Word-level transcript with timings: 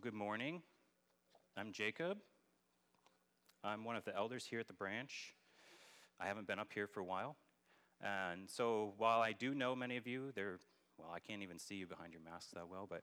Well, 0.00 0.12
good 0.12 0.18
morning. 0.18 0.62
I'm 1.58 1.72
Jacob. 1.72 2.16
I'm 3.62 3.84
one 3.84 3.96
of 3.96 4.04
the 4.06 4.16
elders 4.16 4.46
here 4.46 4.58
at 4.58 4.66
the 4.66 4.72
branch. 4.72 5.34
I 6.18 6.26
haven't 6.26 6.46
been 6.46 6.58
up 6.58 6.72
here 6.72 6.86
for 6.86 7.00
a 7.00 7.04
while. 7.04 7.36
And 8.00 8.48
so 8.48 8.94
while 8.96 9.20
I 9.20 9.32
do 9.32 9.54
know 9.54 9.76
many 9.76 9.98
of 9.98 10.06
you, 10.06 10.32
they're, 10.34 10.58
well, 10.96 11.10
I 11.14 11.18
can't 11.18 11.42
even 11.42 11.58
see 11.58 11.74
you 11.74 11.86
behind 11.86 12.14
your 12.14 12.22
masks 12.22 12.52
that 12.54 12.66
well, 12.66 12.86
but 12.88 13.02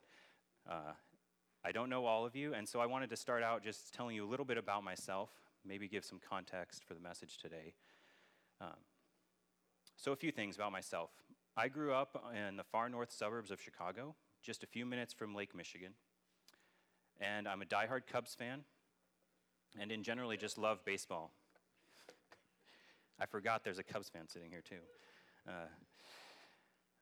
uh, 0.68 0.94
I 1.64 1.72
don't 1.72 1.92
know 1.92 2.08
all 2.08 2.26
of 2.26 2.36
you. 2.36 2.56
And 2.56 2.68
so 2.68 2.80
I 2.80 2.88
wanted 2.88 3.12
to 3.12 3.16
start 3.16 3.44
out 3.44 3.64
just 3.64 3.94
telling 3.94 4.16
you 4.16 4.26
a 4.26 4.30
little 4.30 4.46
bit 4.46 4.58
about 4.58 4.84
myself, 4.84 5.30
maybe 5.64 5.88
give 5.88 6.04
some 6.04 6.20
context 6.28 6.84
for 6.84 6.96
the 6.96 7.00
message 7.00 7.38
today. 7.38 7.76
Um, 8.60 8.80
so, 9.98 10.14
a 10.14 10.16
few 10.16 10.32
things 10.32 10.56
about 10.56 10.72
myself. 10.72 11.12
I 11.56 11.68
grew 11.68 11.94
up 11.94 12.20
in 12.36 12.58
the 12.58 12.64
far 12.64 12.90
north 12.90 13.12
suburbs 13.12 13.52
of 13.52 13.62
Chicago, 13.62 14.16
just 14.42 14.64
a 14.64 14.68
few 14.68 14.84
minutes 14.84 15.14
from 15.14 15.36
Lake 15.36 15.54
Michigan. 15.54 15.94
And 17.20 17.48
I'm 17.48 17.62
a 17.62 17.66
diehard 17.66 18.02
Cubs 18.12 18.36
fan, 18.36 18.62
and 19.80 19.92
in 19.92 20.04
generally 20.04 20.38
just 20.38 20.58
love 20.58 20.86
baseball. 20.86 21.32
I 23.20 23.26
forgot 23.26 23.64
there's 23.64 23.80
a 23.80 23.84
Cubs 23.84 24.10
fan 24.10 24.28
sitting 24.28 24.52
here, 24.52 24.62
too. 24.62 24.76
Uh, 25.48 25.52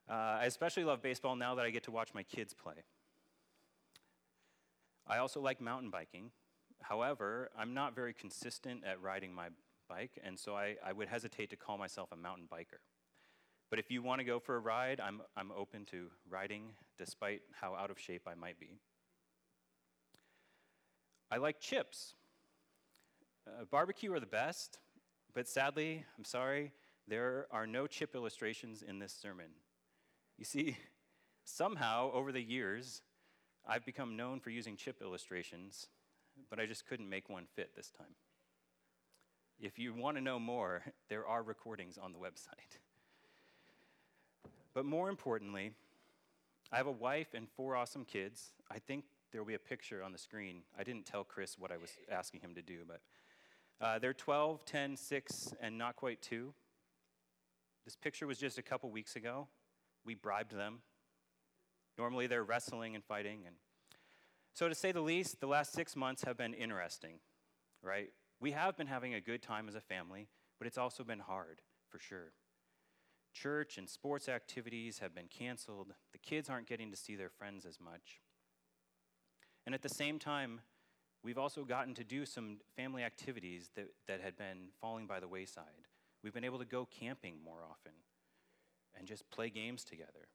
uh, 0.10 0.38
I 0.42 0.46
especially 0.46 0.84
love 0.84 1.02
baseball 1.02 1.36
now 1.36 1.56
that 1.56 1.66
I 1.66 1.70
get 1.72 1.84
to 1.84 1.92
watch 1.92 2.14
my 2.14 2.24
kids 2.24 2.54
play. 2.54 2.84
I 5.08 5.18
also 5.18 5.42
like 5.42 5.60
mountain 5.60 5.90
biking. 5.90 6.32
However, 6.82 7.50
I'm 7.58 7.74
not 7.74 7.96
very 7.96 8.14
consistent 8.14 8.84
at 8.86 9.02
riding 9.02 9.34
my 9.34 9.50
bike, 9.90 10.12
and 10.24 10.38
so 10.40 10.56
I, 10.56 10.76
I 10.86 10.94
would 10.94 11.08
hesitate 11.08 11.50
to 11.50 11.56
call 11.56 11.78
myself 11.78 12.10
a 12.12 12.16
mountain 12.16 12.48
biker. 12.52 12.80
But 13.70 13.80
if 13.80 13.92
you 13.92 14.02
want 14.02 14.20
to 14.20 14.26
go 14.26 14.40
for 14.40 14.56
a 14.56 14.60
ride, 14.60 15.00
I'm, 15.00 15.22
I'm 15.36 15.52
open 15.52 15.86
to 15.86 16.08
riding 16.30 16.74
despite 16.98 17.42
how 17.52 17.76
out 17.76 17.92
of 17.92 18.00
shape 18.00 18.24
I 18.28 18.36
might 18.36 18.60
be. 18.60 18.80
I 21.32 21.38
like 21.38 21.60
chips. 21.60 22.14
Uh, 23.48 23.66
barbecue 23.70 24.12
are 24.14 24.20
the 24.20 24.26
best, 24.26 24.80
but 25.34 25.48
sadly, 25.48 26.06
I'm 26.18 26.26
sorry, 26.26 26.72
there 27.08 27.48
are 27.52 27.68
no 27.68 27.88
chip 27.88 28.16
illustrations 28.16 28.82
in 28.82 29.00
this 29.00 29.14
sermon. 29.14 29.48
You 30.38 30.46
see, 30.46 30.78
somehow 31.44 32.12
over 32.12 32.32
the 32.32 32.42
years, 32.42 33.02
I've 33.68 33.86
become 33.86 34.16
known 34.16 34.40
for 34.40 34.50
using 34.50 34.76
chip 34.76 35.02
illustrations, 35.02 35.88
but 36.50 36.60
I 36.60 36.66
just 36.66 36.88
couldn't 36.88 37.10
make 37.10 37.30
one 37.30 37.46
fit 37.56 37.76
this 37.76 37.90
time. 37.90 38.16
If 39.60 39.80
you 39.80 39.94
want 39.94 40.18
to 40.18 40.24
know 40.24 40.40
more, 40.40 40.84
there 41.10 41.26
are 41.26 41.44
recordings 41.44 41.98
on 41.98 42.12
the 42.12 42.20
website. 42.20 42.78
But 44.74 44.86
more 44.86 45.10
importantly, 45.10 45.72
I 46.72 46.78
have 46.78 46.88
a 46.88 46.92
wife 46.92 47.34
and 47.34 47.48
four 47.56 47.76
awesome 47.76 48.04
kids. 48.04 48.52
I 48.70 48.80
think 48.80 49.06
there 49.36 49.42
will 49.42 49.48
be 49.50 49.54
a 49.54 49.60
picture 49.60 50.02
on 50.02 50.14
the 50.14 50.18
screen. 50.18 50.62
I 50.80 50.86
didn't 50.86 51.06
tell 51.06 51.26
Chris 51.26 51.58
what 51.60 51.70
I 51.70 51.76
was 51.76 51.92
asking 52.10 52.40
him 52.40 52.56
to 52.56 52.62
do, 52.62 52.86
but 52.88 53.02
uh, 53.86 54.00
they're 54.00 54.14
12, 54.14 54.64
10, 54.64 54.96
6, 54.96 55.54
and 55.60 55.78
not 55.78 55.98
quite 55.98 56.22
2. 56.22 56.54
This 57.84 57.98
picture 57.98 58.28
was 58.28 58.38
just 58.38 58.58
a 58.58 58.62
couple 58.62 58.90
weeks 58.92 59.18
ago. 59.18 59.50
We 60.06 60.16
bribed 60.16 60.56
them. 60.56 60.84
Normally 61.98 62.28
they're 62.28 62.46
wrestling 62.46 62.96
and 62.96 63.04
fighting. 63.04 63.42
And 63.46 63.58
so, 64.54 64.70
to 64.70 64.74
say 64.74 64.94
the 64.94 65.02
least, 65.02 65.42
the 65.42 65.48
last 65.48 65.74
six 65.74 65.98
months 65.98 66.24
have 66.24 66.38
been 66.38 66.54
interesting, 66.54 67.16
right? 67.84 68.14
We 68.40 68.52
have 68.52 68.78
been 68.78 68.88
having 68.88 69.16
a 69.16 69.20
good 69.20 69.42
time 69.42 69.68
as 69.68 69.76
a 69.76 69.82
family, 69.82 70.30
but 70.60 70.66
it's 70.66 70.78
also 70.78 71.04
been 71.04 71.20
hard, 71.20 71.60
for 71.90 72.00
sure. 72.00 72.32
Church 73.34 73.78
and 73.78 73.90
sports 73.90 74.30
activities 74.30 75.00
have 75.00 75.14
been 75.14 75.28
canceled. 75.28 75.92
The 76.14 76.20
kids 76.20 76.50
aren't 76.50 76.68
getting 76.68 76.90
to 76.92 76.96
see 76.96 77.18
their 77.18 77.28
friends 77.28 77.66
as 77.66 77.82
much. 77.82 78.22
And 79.66 79.74
at 79.74 79.82
the 79.82 79.90
same 79.90 80.20
time, 80.20 80.62
we've 81.24 81.38
also 81.38 81.64
gotten 81.64 81.94
to 81.96 82.04
do 82.04 82.26
some 82.26 82.58
family 82.76 83.04
activities 83.04 83.70
that, 83.76 83.88
that 84.08 84.22
had 84.22 84.38
been 84.38 84.70
falling 84.80 85.08
by 85.08 85.20
the 85.20 85.28
wayside. 85.28 85.88
We've 86.24 86.34
been 86.34 86.44
able 86.44 86.60
to 86.60 86.66
go 86.66 86.88
camping 87.00 87.36
more 87.44 87.64
often 87.70 87.94
and 88.98 89.08
just 89.08 89.30
play 89.30 89.50
games 89.50 89.84
together. 89.84 90.28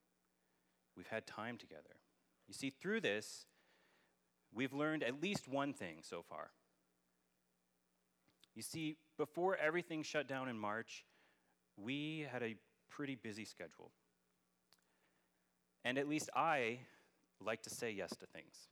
We've 0.97 1.07
had 1.07 1.27
time 1.27 1.57
together. 1.57 1.97
You 2.49 2.55
see, 2.55 2.71
through 2.71 3.01
this, 3.01 3.47
we've 4.53 4.73
learned 4.73 5.03
at 5.03 5.23
least 5.23 5.49
one 5.49 5.73
thing 5.73 5.99
so 6.03 6.23
far. 6.29 6.51
You 8.55 8.63
see, 8.63 8.97
before 9.17 9.57
everything 9.57 10.03
shut 10.03 10.27
down 10.27 10.49
in 10.49 10.59
March, 10.59 11.05
we 11.77 12.27
had 12.31 12.43
a 12.43 12.57
pretty 12.89 13.15
busy 13.15 13.45
schedule. 13.45 13.93
And 15.85 15.97
at 15.97 16.09
least 16.09 16.29
I 16.35 16.81
like 17.41 17.63
to 17.63 17.71
say 17.71 17.91
yes 17.91 18.11
to 18.11 18.27
things, 18.27 18.69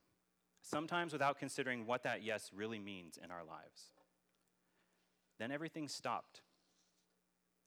sometimes 0.69 1.13
without 1.13 1.39
considering 1.39 1.85
what 1.85 2.03
that 2.03 2.23
yes 2.23 2.51
really 2.53 2.79
means 2.79 3.17
in 3.23 3.31
our 3.31 3.43
lives. 3.43 3.91
Then 5.39 5.51
everything 5.51 5.87
stopped. 5.87 6.41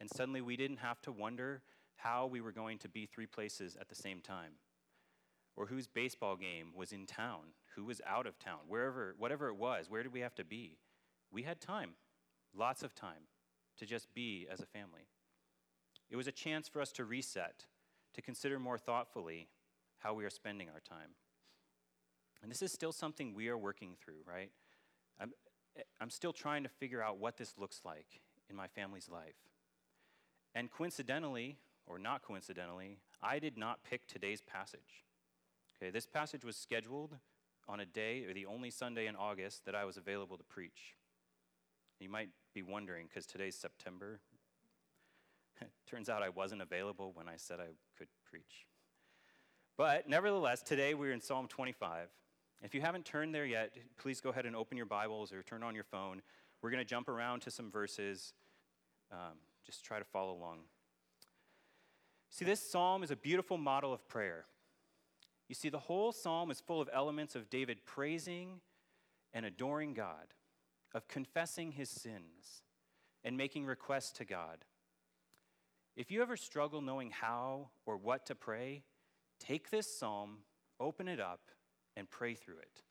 And 0.01 0.09
suddenly 0.11 0.41
we 0.41 0.57
didn't 0.57 0.79
have 0.79 1.01
to 1.03 1.13
wonder 1.13 1.63
how 1.97 2.27
we 2.27 2.41
were 2.41 2.53
going 2.53 2.79
to 2.79 2.89
be 2.89 3.07
three 3.07 3.27
places 3.27 3.77
at 3.81 3.89
the 3.89 3.95
same 3.95 4.21
time, 4.21 4.53
or 5.57 5.67
whose 5.67 5.87
baseball 5.87 6.37
game 6.37 6.73
was 6.75 6.93
in 6.93 7.07
town, 7.07 7.55
who 7.77 7.85
was 7.85 8.01
out 8.07 8.27
of 8.27 8.39
town, 8.39 8.59
wherever, 8.69 9.15
whatever 9.19 9.49
it 9.49 9.57
was, 9.57 9.89
where 9.89 10.03
did 10.03 10.13
we 10.13 10.21
have 10.21 10.35
to 10.35 10.45
be? 10.45 10.79
We 11.31 11.43
had 11.43 11.61
time, 11.61 11.91
lots 12.55 12.83
of 12.83 12.95
time, 12.95 13.29
to 13.79 13.87
just 13.87 14.13
be 14.15 14.47
as 14.51 14.61
a 14.61 14.67
family. 14.67 15.07
It 16.11 16.17
was 16.17 16.27
a 16.27 16.33
chance 16.33 16.69
for 16.69 16.81
us 16.81 16.93
to 16.93 17.05
reset, 17.05 17.67
to 18.15 18.23
consider 18.23 18.59
more 18.59 18.79
thoughtfully 18.79 19.49
how 19.99 20.15
we 20.15 20.25
are 20.25 20.31
spending 20.31 20.69
our 20.69 20.81
time. 20.81 21.11
And 22.43 22.51
this 22.51 22.63
is 22.63 22.73
still 22.73 22.93
something 22.93 23.35
we 23.35 23.49
are 23.49 23.59
working 23.59 23.95
through, 24.03 24.23
right? 24.27 24.51
I'm, 25.21 25.33
I'm 26.01 26.11
still 26.11 26.33
trying 26.33 26.65
to 26.65 26.69
figure 26.69 27.03
out 27.03 27.19
what 27.19 27.37
this 27.37 27.55
looks 27.57 27.81
like 27.85 28.21
in 28.51 28.57
my 28.57 28.67
family's 28.67 29.09
life. 29.09 29.37
And 30.55 30.71
coincidentally, 30.71 31.59
or 31.87 31.99
not 31.99 32.23
coincidentally, 32.23 32.99
I 33.23 33.39
did 33.39 33.57
not 33.57 33.85
pick 33.85 34.07
today's 34.07 34.41
passage. 34.41 35.05
Okay, 35.77 35.91
this 35.91 36.07
passage 36.07 36.45
was 36.45 36.57
scheduled 36.57 37.17
on 37.69 37.81
a 37.81 37.87
day, 37.87 38.25
or 38.25 38.35
the 38.35 38.47
only 38.47 38.71
Sunday 38.71 39.07
in 39.07 39.17
August, 39.17 39.65
that 39.65 39.75
I 39.75 39.85
was 39.85 39.97
available 39.97 40.37
to 40.37 40.45
preach. 40.45 40.97
You 42.01 42.09
might 42.09 42.31
be 42.53 42.63
wondering, 42.63 43.07
because 43.07 43.25
today's 43.25 43.57
September, 43.57 44.21
Turns 45.87 46.09
out 46.09 46.23
I 46.23 46.29
wasn't 46.29 46.63
available 46.63 47.13
when 47.15 47.29
I 47.29 47.37
said 47.37 47.61
I 47.61 47.69
could 47.97 48.09
preach. 48.29 48.67
But 49.77 50.09
nevertheless, 50.09 50.63
today 50.63 50.95
we're 50.95 51.13
in 51.13 51.21
Psalm 51.21 51.49
25. 51.49 52.09
If 52.63 52.75
you 52.75 52.81
haven't 52.81 53.05
turned 53.05 53.35
there 53.35 53.45
yet, 53.45 53.75
please 53.99 54.21
go 54.21 54.31
ahead 54.31 54.47
and 54.47 54.55
open 54.55 54.77
your 54.77 54.87
Bibles 54.87 55.33
or 55.33 55.43
turn 55.43 55.65
on 55.65 55.75
your 55.75 55.83
phone. 55.83 56.23
We're 56.63 56.71
going 56.71 56.83
to 56.83 56.89
jump 56.89 57.09
around 57.09 57.41
to 57.41 57.51
some 57.51 57.73
verses. 57.73 58.35
Um, 59.11 59.39
just 59.67 59.85
try 59.85 59.99
to 59.99 60.05
follow 60.05 60.33
along. 60.33 60.59
See, 62.31 62.45
this 62.45 62.61
psalm 62.61 63.03
is 63.03 63.11
a 63.11 63.17
beautiful 63.17 63.59
model 63.59 63.93
of 63.93 64.07
prayer. 64.09 64.45
You 65.49 65.57
see, 65.57 65.71
the 65.71 65.81
whole 65.81 66.13
psalm 66.13 66.53
is 66.53 66.61
full 66.61 66.81
of 66.81 66.89
elements 66.93 67.35
of 67.35 67.51
David 67.51 67.85
praising 67.85 68.61
and 69.35 69.45
adoring 69.45 69.93
God, 69.93 70.33
of 70.95 71.09
confessing 71.09 71.73
his 71.73 71.91
sins 71.91 72.63
and 73.25 73.37
making 73.37 73.67
requests 73.67 74.13
to 74.13 74.25
God. 74.25 74.65
If 75.97 76.13
you 76.13 76.23
ever 76.23 76.37
struggle 76.37 76.81
knowing 76.81 77.11
how 77.11 77.71
or 77.87 77.97
what 77.97 78.25
to 78.27 78.37
pray, 78.37 78.85
take 79.41 79.71
this 79.71 79.99
psalm, 79.99 80.39
open 80.81 81.09
it 81.09 81.21
up, 81.21 81.41
and 81.97 82.09
pray 82.11 82.35
through 82.35 82.59
it. 82.59 82.83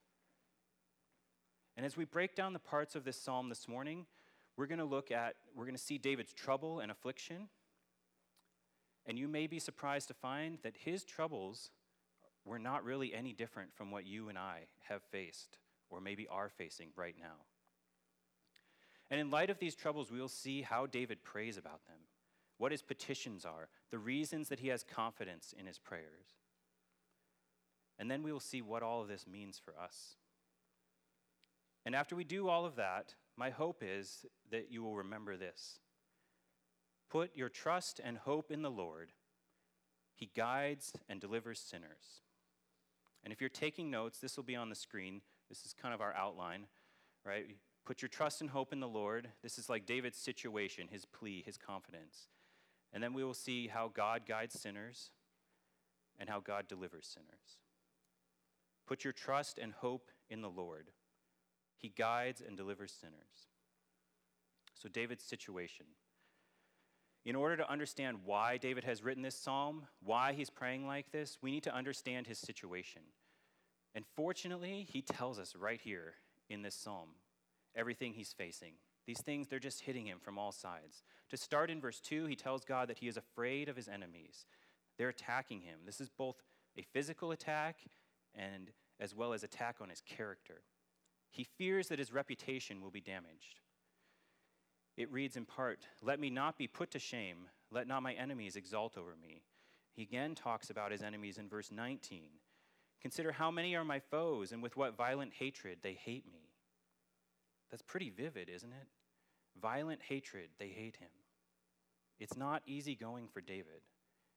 And 1.78 1.86
as 1.86 1.98
we 1.98 2.06
break 2.06 2.36
down 2.36 2.54
the 2.54 2.60
parts 2.60 2.96
of 2.96 3.04
this 3.04 3.22
psalm 3.22 3.50
this 3.50 3.68
morning, 3.68 4.06
we're 4.58 4.68
going 4.68 4.80
to 4.80 4.86
look 4.86 5.12
at, 5.12 5.36
we're 5.56 5.66
going 5.66 5.76
to 5.76 5.82
see 5.82 5.98
David's 5.98 6.34
trouble 6.34 6.80
and 6.80 6.92
affliction. 6.92 7.48
And 9.06 9.18
you 9.18 9.28
may 9.28 9.48
be 9.48 9.60
surprised 9.60 10.08
to 10.10 10.14
find 10.14 10.60
that 10.64 10.76
his 10.78 11.04
troubles 11.04 11.72
were 12.46 12.60
not 12.60 12.84
really 12.84 13.14
any 13.14 13.34
different 13.34 13.74
from 13.74 13.92
what 13.92 14.06
you 14.06 14.30
and 14.30 14.38
I 14.38 14.62
have 14.90 15.02
faced 15.04 15.58
or 15.90 16.02
maybe 16.02 16.28
are 16.28 16.50
facing 16.50 16.90
right 16.96 17.16
now. 17.20 17.46
And 19.10 19.20
in 19.20 19.30
light 19.30 19.50
of 19.50 19.60
these 19.60 19.76
troubles, 19.76 20.12
we 20.12 20.20
will 20.20 20.30
see 20.30 20.62
how 20.62 20.86
David 20.86 21.24
prays 21.24 21.58
about 21.58 21.86
them 21.88 21.98
what 22.62 22.72
his 22.72 22.84
petitions 22.84 23.44
are, 23.44 23.70
the 23.90 23.98
reasons 23.98 24.48
that 24.48 24.60
he 24.60 24.68
has 24.68 24.84
confidence 24.84 25.52
in 25.58 25.66
his 25.66 25.80
prayers. 25.80 26.38
And 28.02 28.10
then 28.10 28.24
we 28.24 28.32
will 28.32 28.40
see 28.40 28.64
what 28.64 28.82
all 28.82 29.04
of 29.04 29.08
this 29.08 29.28
means 29.28 29.62
for 29.64 29.76
us. 29.80 30.16
And 31.86 31.96
after 31.96 32.16
we 32.16 32.24
do 32.24 32.50
all 32.50 32.66
of 32.66 32.76
that, 32.78 33.14
my 33.38 33.52
hope 33.52 33.84
is 33.86 34.26
that 34.50 34.72
you 34.72 34.82
will 34.82 34.96
remember 34.96 35.38
this 35.38 35.80
Put 37.12 37.38
your 37.38 37.48
trust 37.48 38.02
and 38.04 38.18
hope 38.18 38.50
in 38.50 38.64
the 38.64 38.72
Lord. 38.72 39.12
He 40.16 40.32
guides 40.36 40.94
and 41.10 41.22
delivers 41.22 41.60
sinners. 41.60 42.24
And 43.24 43.32
if 43.32 43.40
you're 43.40 43.50
taking 43.52 43.92
notes, 43.92 44.18
this 44.18 44.36
will 44.36 44.44
be 44.44 44.56
on 44.56 44.70
the 44.70 44.76
screen. 44.76 45.22
This 45.48 45.64
is 45.64 45.76
kind 45.80 45.94
of 45.94 46.02
our 46.02 46.16
outline, 46.16 46.66
right? 47.24 47.46
Put 47.86 48.02
your 48.02 48.10
trust 48.10 48.42
and 48.42 48.50
hope 48.50 48.74
in 48.74 48.80
the 48.80 48.88
Lord. 48.88 49.30
This 49.44 49.60
is 49.60 49.70
like 49.70 49.86
David's 49.86 50.18
situation, 50.18 50.88
his 50.90 51.06
plea, 51.06 51.44
his 51.46 51.58
confidence. 51.58 52.30
And 52.94 53.04
then 53.04 53.14
we 53.14 53.24
will 53.24 53.36
see 53.36 53.68
how 53.68 53.92
God 53.94 54.24
guides 54.28 54.60
sinners 54.60 55.12
and 56.20 56.30
how 56.30 56.40
God 56.40 56.68
delivers 56.68 57.06
sinners. 57.06 57.60
Put 58.92 59.06
your 59.06 59.14
trust 59.14 59.58
and 59.58 59.72
hope 59.72 60.12
in 60.30 60.42
the 60.42 60.50
Lord. 60.50 60.90
He 61.78 61.94
guides 61.98 62.44
and 62.46 62.58
delivers 62.58 62.92
sinners. 62.92 63.48
So, 64.74 64.90
David's 64.90 65.24
situation. 65.24 65.86
In 67.24 67.38
order 67.38 67.56
to 67.56 67.72
understand 67.72 68.18
why 68.26 68.58
David 68.58 68.84
has 68.84 69.02
written 69.02 69.24
this 69.24 69.38
psalm, 69.38 69.84
why 70.04 70.34
he's 70.34 70.50
praying 70.50 70.88
like 70.88 71.10
this, 71.10 71.38
we 71.42 71.52
need 71.52 71.64
to 71.64 71.74
understand 71.74 72.28
his 72.28 72.38
situation. 72.38 73.04
And 73.96 74.04
fortunately, 74.18 74.86
he 74.90 75.02
tells 75.02 75.40
us 75.40 75.56
right 75.56 75.80
here 75.80 76.16
in 76.50 76.62
this 76.62 76.76
psalm 76.76 77.12
everything 77.74 78.12
he's 78.12 78.34
facing. 78.34 78.74
These 79.08 79.22
things, 79.22 79.48
they're 79.48 79.58
just 79.58 79.84
hitting 79.84 80.06
him 80.06 80.18
from 80.20 80.38
all 80.38 80.52
sides. 80.52 81.06
To 81.30 81.38
start 81.38 81.72
in 81.72 81.80
verse 81.80 82.02
2, 82.02 82.26
he 82.26 82.36
tells 82.36 82.66
God 82.66 82.90
that 82.90 82.98
he 82.98 83.08
is 83.08 83.16
afraid 83.16 83.70
of 83.70 83.78
his 83.78 83.88
enemies. 83.88 84.48
They're 84.98 85.08
attacking 85.08 85.62
him. 85.62 85.80
This 85.86 86.02
is 86.02 86.10
both 86.10 86.44
a 86.78 86.82
physical 86.92 87.32
attack 87.32 87.78
and 88.36 88.72
as 89.02 89.16
well 89.16 89.34
as 89.34 89.44
attack 89.44 89.78
on 89.82 89.90
his 89.90 90.02
character. 90.02 90.62
He 91.32 91.44
fears 91.44 91.88
that 91.88 92.00
his 92.00 92.14
reputation 92.14 92.82
will 92.82 92.92
be 92.92 93.02
damaged. 93.02 93.60
It 94.96 95.12
reads 95.12 95.36
in 95.36 95.46
part, 95.46 95.88
Let 96.02 96.20
me 96.20 96.30
not 96.30 96.58
be 96.58 96.68
put 96.68 96.92
to 96.92 97.00
shame, 97.00 97.48
let 97.72 97.88
not 97.88 98.04
my 98.04 98.14
enemies 98.14 98.56
exult 98.56 98.98
over 98.98 99.16
me. 99.20 99.42
He 99.92 100.04
again 100.04 100.36
talks 100.36 100.70
about 100.70 100.92
his 100.92 101.02
enemies 101.02 101.38
in 101.38 101.50
verse 101.50 101.72
19. 101.72 102.30
Consider 103.02 103.32
how 103.32 103.50
many 103.50 103.76
are 103.76 103.84
my 103.84 104.00
foes, 104.00 104.52
and 104.52 104.62
with 104.62 104.78
what 104.78 104.96
violent 104.96 105.34
hatred 105.34 105.80
they 105.82 105.94
hate 105.94 106.26
me. 106.32 106.52
That's 107.72 107.82
pretty 107.82 108.10
vivid, 108.10 108.50
isn't 108.50 108.72
it? 108.72 108.88
Violent 109.60 110.02
hatred, 110.08 110.50
they 110.60 110.68
hate 110.68 110.98
him. 110.98 111.10
It's 112.20 112.38
not 112.38 112.62
easy 112.68 112.96
going 112.96 113.28
for 113.28 113.42
David, 113.42 113.82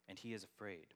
and 0.08 0.19
he 0.19 0.32
is 0.32 0.44
afraid. 0.44 0.94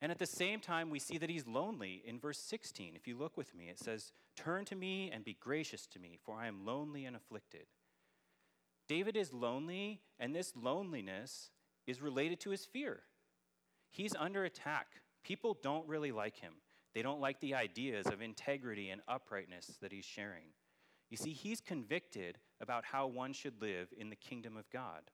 And 0.00 0.12
at 0.12 0.18
the 0.18 0.26
same 0.26 0.60
time, 0.60 0.90
we 0.90 1.00
see 1.00 1.18
that 1.18 1.30
he's 1.30 1.46
lonely 1.46 2.02
in 2.06 2.20
verse 2.20 2.38
16. 2.38 2.94
If 2.94 3.08
you 3.08 3.16
look 3.16 3.36
with 3.36 3.54
me, 3.54 3.68
it 3.68 3.78
says, 3.78 4.12
Turn 4.36 4.64
to 4.66 4.76
me 4.76 5.10
and 5.12 5.24
be 5.24 5.36
gracious 5.40 5.86
to 5.88 5.98
me, 5.98 6.18
for 6.24 6.36
I 6.36 6.46
am 6.46 6.64
lonely 6.64 7.04
and 7.04 7.16
afflicted. 7.16 7.66
David 8.88 9.16
is 9.16 9.32
lonely, 9.32 10.00
and 10.20 10.34
this 10.34 10.52
loneliness 10.56 11.50
is 11.86 12.00
related 12.00 12.38
to 12.40 12.50
his 12.50 12.64
fear. 12.64 13.00
He's 13.90 14.14
under 14.16 14.44
attack. 14.44 14.86
People 15.24 15.58
don't 15.62 15.88
really 15.88 16.12
like 16.12 16.36
him. 16.36 16.54
They 16.94 17.02
don't 17.02 17.20
like 17.20 17.40
the 17.40 17.54
ideas 17.54 18.06
of 18.06 18.22
integrity 18.22 18.90
and 18.90 19.00
uprightness 19.08 19.78
that 19.82 19.92
he's 19.92 20.04
sharing. 20.04 20.52
You 21.10 21.16
see, 21.16 21.32
he's 21.32 21.60
convicted 21.60 22.38
about 22.60 22.84
how 22.84 23.06
one 23.06 23.32
should 23.32 23.60
live 23.60 23.88
in 23.96 24.10
the 24.10 24.16
kingdom 24.16 24.56
of 24.56 24.70
God. 24.70 25.10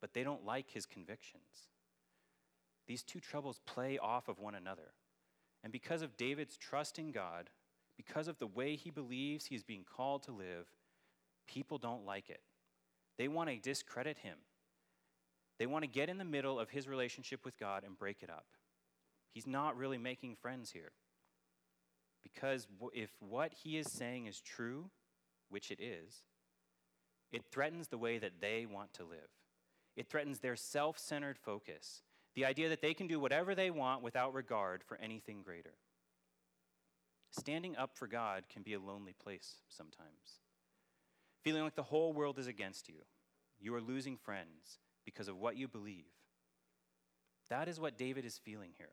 But 0.00 0.14
they 0.14 0.24
don't 0.24 0.44
like 0.44 0.70
his 0.70 0.86
convictions. 0.86 1.68
These 2.88 3.02
two 3.02 3.20
troubles 3.20 3.60
play 3.66 3.98
off 3.98 4.28
of 4.28 4.40
one 4.40 4.54
another. 4.54 4.94
And 5.62 5.72
because 5.72 6.02
of 6.02 6.16
David's 6.16 6.56
trust 6.56 6.98
in 6.98 7.12
God, 7.12 7.50
because 7.96 8.28
of 8.28 8.38
the 8.38 8.46
way 8.46 8.76
he 8.76 8.90
believes 8.90 9.46
he 9.46 9.54
is 9.54 9.62
being 9.62 9.84
called 9.84 10.22
to 10.24 10.32
live, 10.32 10.66
people 11.46 11.78
don't 11.78 12.06
like 12.06 12.30
it. 12.30 12.40
They 13.18 13.28
want 13.28 13.50
to 13.50 13.56
discredit 13.56 14.18
him. 14.18 14.38
They 15.58 15.66
want 15.66 15.82
to 15.82 15.88
get 15.88 16.08
in 16.08 16.18
the 16.18 16.24
middle 16.24 16.58
of 16.58 16.70
his 16.70 16.88
relationship 16.88 17.44
with 17.44 17.58
God 17.58 17.82
and 17.84 17.98
break 17.98 18.22
it 18.22 18.30
up. 18.30 18.46
He's 19.34 19.46
not 19.46 19.76
really 19.76 19.98
making 19.98 20.36
friends 20.36 20.70
here. 20.70 20.92
Because 22.22 22.66
if 22.94 23.10
what 23.20 23.52
he 23.52 23.76
is 23.76 23.90
saying 23.90 24.26
is 24.26 24.40
true, 24.40 24.90
which 25.50 25.70
it 25.70 25.80
is, 25.80 26.22
it 27.32 27.44
threatens 27.50 27.88
the 27.88 27.98
way 27.98 28.18
that 28.18 28.40
they 28.40 28.66
want 28.66 28.94
to 28.94 29.04
live. 29.04 29.28
It 29.96 30.08
threatens 30.08 30.38
their 30.38 30.56
self 30.56 30.98
centered 30.98 31.38
focus 31.38 32.02
the 32.38 32.44
idea 32.44 32.68
that 32.68 32.80
they 32.80 32.94
can 32.94 33.08
do 33.08 33.18
whatever 33.18 33.52
they 33.52 33.68
want 33.68 34.00
without 34.00 34.32
regard 34.32 34.84
for 34.84 34.96
anything 34.98 35.42
greater. 35.42 35.74
Standing 37.32 37.76
up 37.76 37.98
for 37.98 38.06
God 38.06 38.44
can 38.48 38.62
be 38.62 38.74
a 38.74 38.78
lonely 38.78 39.12
place 39.12 39.56
sometimes. 39.68 40.38
Feeling 41.42 41.64
like 41.64 41.74
the 41.74 41.82
whole 41.82 42.12
world 42.12 42.38
is 42.38 42.46
against 42.46 42.88
you. 42.88 43.00
You 43.58 43.74
are 43.74 43.80
losing 43.80 44.16
friends 44.16 44.78
because 45.04 45.26
of 45.26 45.36
what 45.36 45.56
you 45.56 45.66
believe. 45.66 46.12
That 47.50 47.66
is 47.66 47.80
what 47.80 47.98
David 47.98 48.24
is 48.24 48.38
feeling 48.38 48.70
here. 48.78 48.92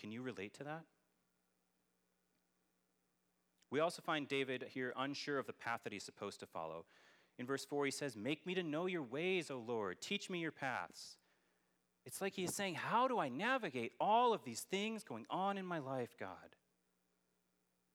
Can 0.00 0.12
you 0.12 0.22
relate 0.22 0.54
to 0.54 0.64
that? 0.64 0.84
We 3.72 3.80
also 3.80 4.02
find 4.02 4.28
David 4.28 4.66
here 4.68 4.92
unsure 4.96 5.40
of 5.40 5.48
the 5.48 5.52
path 5.52 5.80
that 5.82 5.92
he's 5.92 6.04
supposed 6.04 6.38
to 6.38 6.46
follow. 6.46 6.84
In 7.40 7.46
verse 7.46 7.64
4, 7.64 7.86
he 7.86 7.90
says, 7.90 8.14
Make 8.14 8.46
me 8.46 8.54
to 8.54 8.62
know 8.62 8.86
your 8.86 9.02
ways, 9.02 9.50
O 9.50 9.58
Lord. 9.58 10.00
Teach 10.00 10.30
me 10.30 10.38
your 10.38 10.52
paths. 10.52 11.16
It's 12.04 12.20
like 12.20 12.34
he 12.34 12.44
is 12.44 12.54
saying, 12.54 12.76
How 12.76 13.08
do 13.08 13.18
I 13.18 13.28
navigate 13.28 13.92
all 14.00 14.32
of 14.32 14.44
these 14.44 14.60
things 14.60 15.04
going 15.04 15.26
on 15.30 15.58
in 15.58 15.66
my 15.66 15.78
life, 15.78 16.14
God? 16.18 16.56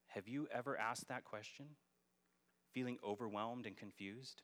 Have 0.07 0.27
you 0.27 0.47
ever 0.53 0.77
asked 0.77 1.07
that 1.09 1.25
question? 1.25 1.65
Feeling 2.73 2.97
overwhelmed 3.05 3.65
and 3.65 3.75
confused? 3.75 4.43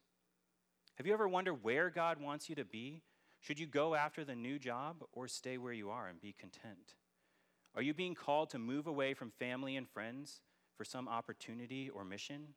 Have 0.96 1.08
you 1.08 1.14
ever 1.14 1.28
wondered 1.28 1.64
where 1.64 1.90
God 1.90 2.20
wants 2.20 2.50
you 2.50 2.56
to 2.56 2.66
be? 2.66 3.04
Should 3.40 3.60
you 3.60 3.66
go 3.66 3.96
after 3.96 4.24
the 4.24 4.36
new 4.36 4.60
job 4.60 4.98
or 5.12 5.28
stay 5.28 5.58
where 5.58 5.74
you 5.74 5.90
are 5.90 6.08
and 6.08 6.22
be 6.22 6.36
content? 6.38 6.96
Are 7.74 7.82
you 7.82 7.94
being 7.94 8.16
called 8.16 8.50
to 8.52 8.60
move 8.60 8.86
away 8.86 9.14
from 9.14 9.32
family 9.32 9.78
and 9.78 9.90
friends 9.90 10.42
for 10.78 10.84
some 10.84 11.08
opportunity 11.08 11.90
or 11.90 12.04
mission? 12.04 12.50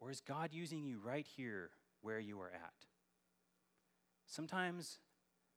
Or 0.00 0.10
is 0.10 0.20
God 0.20 0.50
using 0.52 0.84
you 0.84 1.00
right 1.04 1.26
here 1.26 1.70
where 2.00 2.20
you 2.20 2.40
are 2.40 2.50
at? 2.50 2.86
Sometimes 4.26 4.98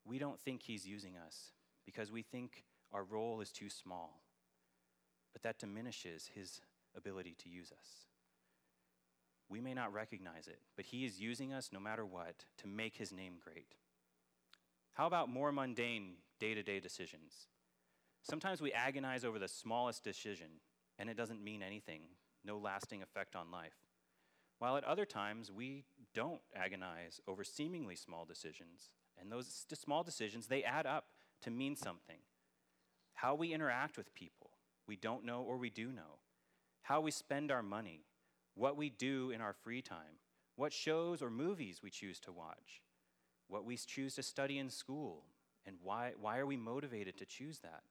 we 0.07 0.19
don't 0.19 0.39
think 0.39 0.63
He's 0.63 0.87
using 0.87 1.15
us 1.17 1.51
because 1.85 2.11
we 2.11 2.21
think 2.21 2.63
our 2.93 3.03
role 3.03 3.41
is 3.41 3.51
too 3.51 3.69
small. 3.69 4.21
But 5.33 5.43
that 5.43 5.59
diminishes 5.59 6.29
His 6.33 6.61
ability 6.95 7.35
to 7.43 7.49
use 7.49 7.71
us. 7.71 8.05
We 9.49 9.61
may 9.61 9.73
not 9.73 9.93
recognize 9.93 10.47
it, 10.47 10.59
but 10.75 10.85
He 10.85 11.05
is 11.05 11.19
using 11.19 11.53
us 11.53 11.69
no 11.71 11.79
matter 11.79 12.05
what 12.05 12.45
to 12.59 12.67
make 12.67 12.95
His 12.95 13.11
name 13.11 13.33
great. 13.43 13.75
How 14.93 15.07
about 15.07 15.29
more 15.29 15.51
mundane 15.51 16.15
day 16.39 16.53
to 16.53 16.63
day 16.63 16.79
decisions? 16.79 17.47
Sometimes 18.23 18.61
we 18.61 18.73
agonize 18.73 19.23
over 19.23 19.39
the 19.39 19.47
smallest 19.47 20.03
decision, 20.03 20.47
and 20.97 21.09
it 21.09 21.17
doesn't 21.17 21.43
mean 21.43 21.61
anything, 21.61 22.01
no 22.43 22.57
lasting 22.57 23.01
effect 23.01 23.35
on 23.35 23.51
life. 23.51 23.75
While 24.59 24.75
at 24.75 24.83
other 24.83 25.05
times, 25.05 25.51
we 25.51 25.85
don't 26.15 26.41
agonize 26.55 27.21
over 27.27 27.43
seemingly 27.43 27.95
small 27.95 28.25
decisions 28.25 28.89
and 29.19 29.31
those 29.31 29.65
small 29.73 30.03
decisions, 30.03 30.47
they 30.47 30.63
add 30.63 30.85
up 30.85 31.05
to 31.41 31.51
mean 31.51 31.75
something. 31.75 32.17
How 33.13 33.35
we 33.35 33.53
interact 33.53 33.97
with 33.97 34.13
people, 34.13 34.51
we 34.87 34.95
don't 34.95 35.25
know 35.25 35.41
or 35.41 35.57
we 35.57 35.69
do 35.69 35.91
know. 35.91 36.19
How 36.83 37.01
we 37.01 37.11
spend 37.11 37.51
our 37.51 37.63
money, 37.63 38.05
what 38.55 38.77
we 38.77 38.89
do 38.89 39.31
in 39.31 39.41
our 39.41 39.53
free 39.53 39.81
time, 39.81 40.19
what 40.55 40.73
shows 40.73 41.21
or 41.21 41.29
movies 41.29 41.81
we 41.83 41.89
choose 41.89 42.19
to 42.21 42.31
watch, 42.31 42.81
what 43.47 43.65
we 43.65 43.77
choose 43.77 44.15
to 44.15 44.23
study 44.23 44.57
in 44.57 44.69
school, 44.69 45.23
and 45.65 45.77
why, 45.83 46.13
why 46.19 46.37
are 46.37 46.45
we 46.45 46.57
motivated 46.57 47.17
to 47.17 47.25
choose 47.25 47.59
that? 47.59 47.83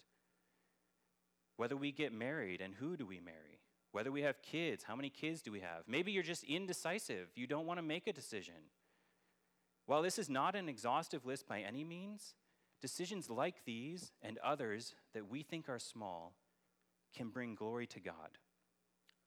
Whether 1.57 1.77
we 1.77 1.93
get 1.93 2.13
married 2.13 2.61
and 2.61 2.75
who 2.75 2.97
do 2.97 3.07
we 3.07 3.21
marry? 3.21 3.61
Whether 3.93 4.13
we 4.13 4.23
have 4.23 4.43
kids, 4.43 4.85
how 4.85 4.97
many 4.97 5.09
kids 5.09 5.41
do 5.41 5.53
we 5.53 5.61
have? 5.61 5.85
Maybe 5.87 6.13
you're 6.13 6.23
just 6.23 6.45
indecisive. 6.45 7.29
You 7.35 7.47
don't 7.47 7.67
want 7.67 7.79
to 7.79 7.83
make 7.83 8.07
a 8.07 8.13
decision. 8.13 8.55
While 9.87 10.03
this 10.03 10.19
is 10.19 10.29
not 10.29 10.55
an 10.55 10.69
exhaustive 10.69 11.25
list 11.25 11.47
by 11.47 11.61
any 11.61 11.85
means, 11.85 12.35
decisions 12.81 13.31
like 13.31 13.65
these 13.65 14.13
and 14.21 14.39
others 14.39 14.95
that 15.15 15.31
we 15.31 15.43
think 15.43 15.69
are 15.69 15.79
small 15.79 16.35
can 17.17 17.31
bring 17.31 17.55
glory 17.55 17.87
to 17.87 18.01
God 18.01 18.39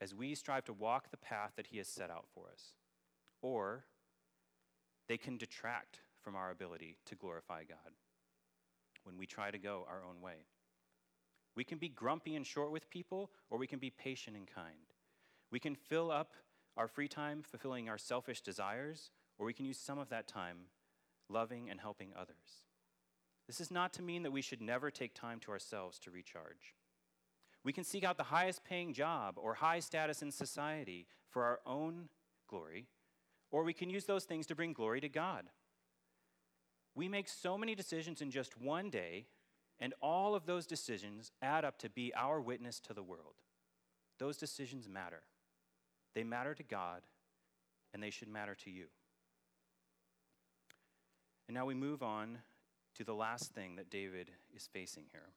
as 0.02 0.14
we 0.14 0.36
strive 0.36 0.66
to 0.66 0.74
walk 0.74 1.12
the 1.12 1.18
path 1.18 1.54
that 1.56 1.68
He 1.68 1.78
has 1.78 1.88
set 1.88 2.12
out 2.12 2.26
for 2.34 2.50
us. 2.52 2.74
Or 3.42 3.86
they 5.08 5.18
can 5.18 5.38
detract 5.38 6.00
from 6.22 6.36
our 6.36 6.52
ability 6.52 6.98
to 7.06 7.16
glorify 7.16 7.64
God 7.64 7.94
when 9.04 9.18
we 9.18 9.26
try 9.26 9.50
to 9.52 9.58
go 9.58 9.86
our 9.90 10.04
own 10.08 10.22
way. 10.22 10.46
We 11.56 11.64
can 11.64 11.78
be 11.78 11.90
grumpy 11.90 12.36
and 12.36 12.46
short 12.46 12.72
with 12.72 12.90
people, 12.90 13.32
or 13.50 13.58
we 13.58 13.68
can 13.68 13.80
be 13.80 13.90
patient 13.90 14.38
and 14.38 14.48
kind. 14.48 14.94
We 15.52 15.60
can 15.60 15.76
fill 15.76 16.12
up 16.12 16.34
our 16.78 16.88
free 16.88 17.08
time 17.08 17.44
fulfilling 17.44 17.90
our 17.90 17.98
selfish 17.98 18.42
desires, 18.42 19.10
or 19.40 19.46
we 19.46 19.54
can 19.54 19.66
use 19.66 19.80
some 19.80 19.98
of 19.98 20.10
that 20.10 20.28
time 20.28 20.58
loving 21.30 21.70
and 21.70 21.80
helping 21.80 22.12
others. 22.16 22.66
This 23.48 23.62
is 23.62 23.72
not 23.72 23.94
to 23.94 24.04
mean 24.04 24.22
that 24.24 24.32
we 24.32 24.42
should 24.42 24.62
never 24.62 24.92
take 24.92 25.16
time 25.16 25.40
to 25.40 25.52
ourselves 25.52 25.98
to 26.00 26.12
recharge. 26.12 26.76
We 27.64 27.74
can 27.74 27.84
seek 27.84 28.04
out 28.04 28.18
the 28.18 28.24
highest 28.24 28.64
paying 28.64 28.94
job 28.94 29.36
or 29.38 29.56
high 29.56 29.80
status 29.80 30.22
in 30.22 30.32
society 30.32 31.08
for 31.30 31.44
our 31.44 31.60
own 31.66 32.10
glory, 32.48 32.88
or 33.52 33.64
we 33.64 33.74
can 33.74 33.90
use 33.90 34.06
those 34.06 34.26
things 34.26 34.46
to 34.48 34.56
bring 34.56 34.74
glory 34.74 35.02
to 35.02 35.10
God. 35.10 35.46
We 36.96 37.08
make 37.08 37.28
so 37.28 37.58
many 37.58 37.76
decisions 37.76 38.22
in 38.22 38.30
just 38.30 38.60
one 38.60 38.90
day, 38.90 39.26
and 39.80 39.94
all 40.02 40.36
of 40.36 40.46
those 40.46 40.68
decisions 40.68 41.32
add 41.42 41.66
up 41.66 41.78
to 41.80 41.90
be 41.90 42.14
our 42.16 42.42
witness 42.42 42.80
to 42.82 42.94
the 42.94 43.04
world. 43.04 43.36
Those 44.20 44.38
decisions 44.38 44.90
matter. 44.90 45.24
They 46.14 46.24
matter 46.24 46.54
to 46.54 46.64
God, 46.64 47.04
and 47.94 48.04
they 48.04 48.10
should 48.10 48.28
matter 48.28 48.56
to 48.56 48.70
you. 48.70 48.88
And 51.50 51.56
now 51.56 51.66
we 51.66 51.74
move 51.74 52.04
on 52.04 52.38
to 52.94 53.04
the 53.04 53.16
last 53.16 53.56
thing 53.56 53.76
that 53.78 53.90
David 53.90 54.30
is 54.56 54.70
facing 54.72 55.06
here. 55.12 55.30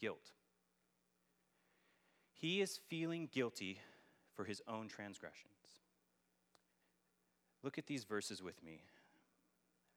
guilt. 0.00 0.30
He 2.32 2.62
is 2.62 2.80
feeling 2.88 3.28
guilty 3.30 3.78
for 4.34 4.44
his 4.44 4.62
own 4.66 4.88
transgressions. 4.88 5.82
Look 7.62 7.76
at 7.76 7.86
these 7.86 8.04
verses 8.04 8.42
with 8.42 8.62
me. 8.64 8.84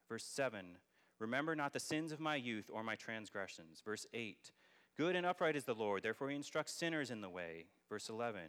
Verse 0.06 0.24
7 0.24 0.76
Remember 1.18 1.56
not 1.56 1.72
the 1.72 1.80
sins 1.80 2.12
of 2.12 2.20
my 2.20 2.36
youth 2.36 2.68
or 2.70 2.82
my 2.82 2.96
transgressions. 2.96 3.80
Verse 3.82 4.06
8 4.12 4.52
Good 4.98 5.16
and 5.16 5.24
upright 5.24 5.56
is 5.56 5.64
the 5.64 5.74
Lord, 5.74 6.02
therefore 6.02 6.28
he 6.28 6.36
instructs 6.36 6.74
sinners 6.74 7.10
in 7.10 7.22
the 7.22 7.30
way. 7.30 7.68
Verse 7.88 8.10
11 8.10 8.42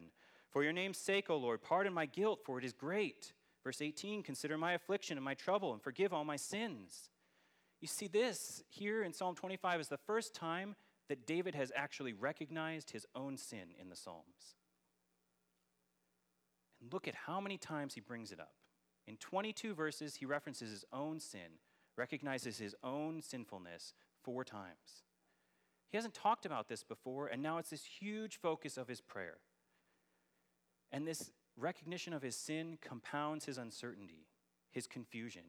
For 0.50 0.64
your 0.64 0.74
name's 0.74 0.98
sake, 0.98 1.30
O 1.30 1.38
Lord, 1.38 1.62
pardon 1.62 1.94
my 1.94 2.08
guilt, 2.08 2.42
for 2.44 2.60
it 2.60 2.66
is 2.66 2.74
great. 2.74 3.32
Verse 3.64 3.82
18 3.82 4.24
Consider 4.24 4.58
my 4.58 4.74
affliction 4.74 5.18
and 5.18 5.26
my 5.26 5.34
trouble, 5.34 5.74
and 5.74 5.82
forgive 5.82 6.14
all 6.14 6.26
my 6.26 6.36
sins. 6.36 7.10
You 7.80 7.88
see, 7.88 8.08
this 8.08 8.64
here 8.70 9.04
in 9.04 9.14
Psalm 9.14 9.36
25 9.36 9.80
is 9.80 9.88
the 9.88 9.98
first 9.98 10.36
time 10.36 10.76
that 11.10 11.26
David 11.26 11.56
has 11.56 11.72
actually 11.76 12.14
recognized 12.14 12.92
his 12.92 13.06
own 13.16 13.38
sin 13.38 13.74
in 13.80 13.90
the 13.90 13.96
Psalms. 13.96 14.56
And 16.80 16.94
look 16.94 17.08
at 17.08 17.16
how 17.16 17.42
many 17.42 17.58
times 17.58 17.96
he 17.96 18.02
brings 18.02 18.32
it 18.32 18.40
up. 18.40 18.54
In 19.08 19.18
22 19.18 19.74
verses, 19.74 20.16
he 20.16 20.26
references 20.26 20.72
his 20.72 20.86
own 20.94 21.20
sin, 21.20 21.60
recognizes 21.98 22.60
his 22.60 22.76
own 22.84 23.22
sinfulness 23.22 23.94
four 24.24 24.44
times. 24.44 25.04
He 25.90 25.98
hasn't 25.98 26.14
talked 26.14 26.46
about 26.46 26.70
this 26.70 26.84
before, 26.84 27.28
and 27.28 27.42
now 27.42 27.58
it's 27.58 27.72
this 27.72 27.84
huge 27.84 28.38
focus 28.38 28.78
of 28.78 28.88
his 28.88 29.02
prayer. 29.02 29.38
And 30.92 31.06
this 31.06 31.32
recognition 31.62 32.14
of 32.14 32.22
his 32.22 32.36
sin 32.36 32.78
compounds 32.82 33.46
his 33.46 33.58
uncertainty, 33.58 34.28
his 34.72 34.88
confusion, 34.88 35.44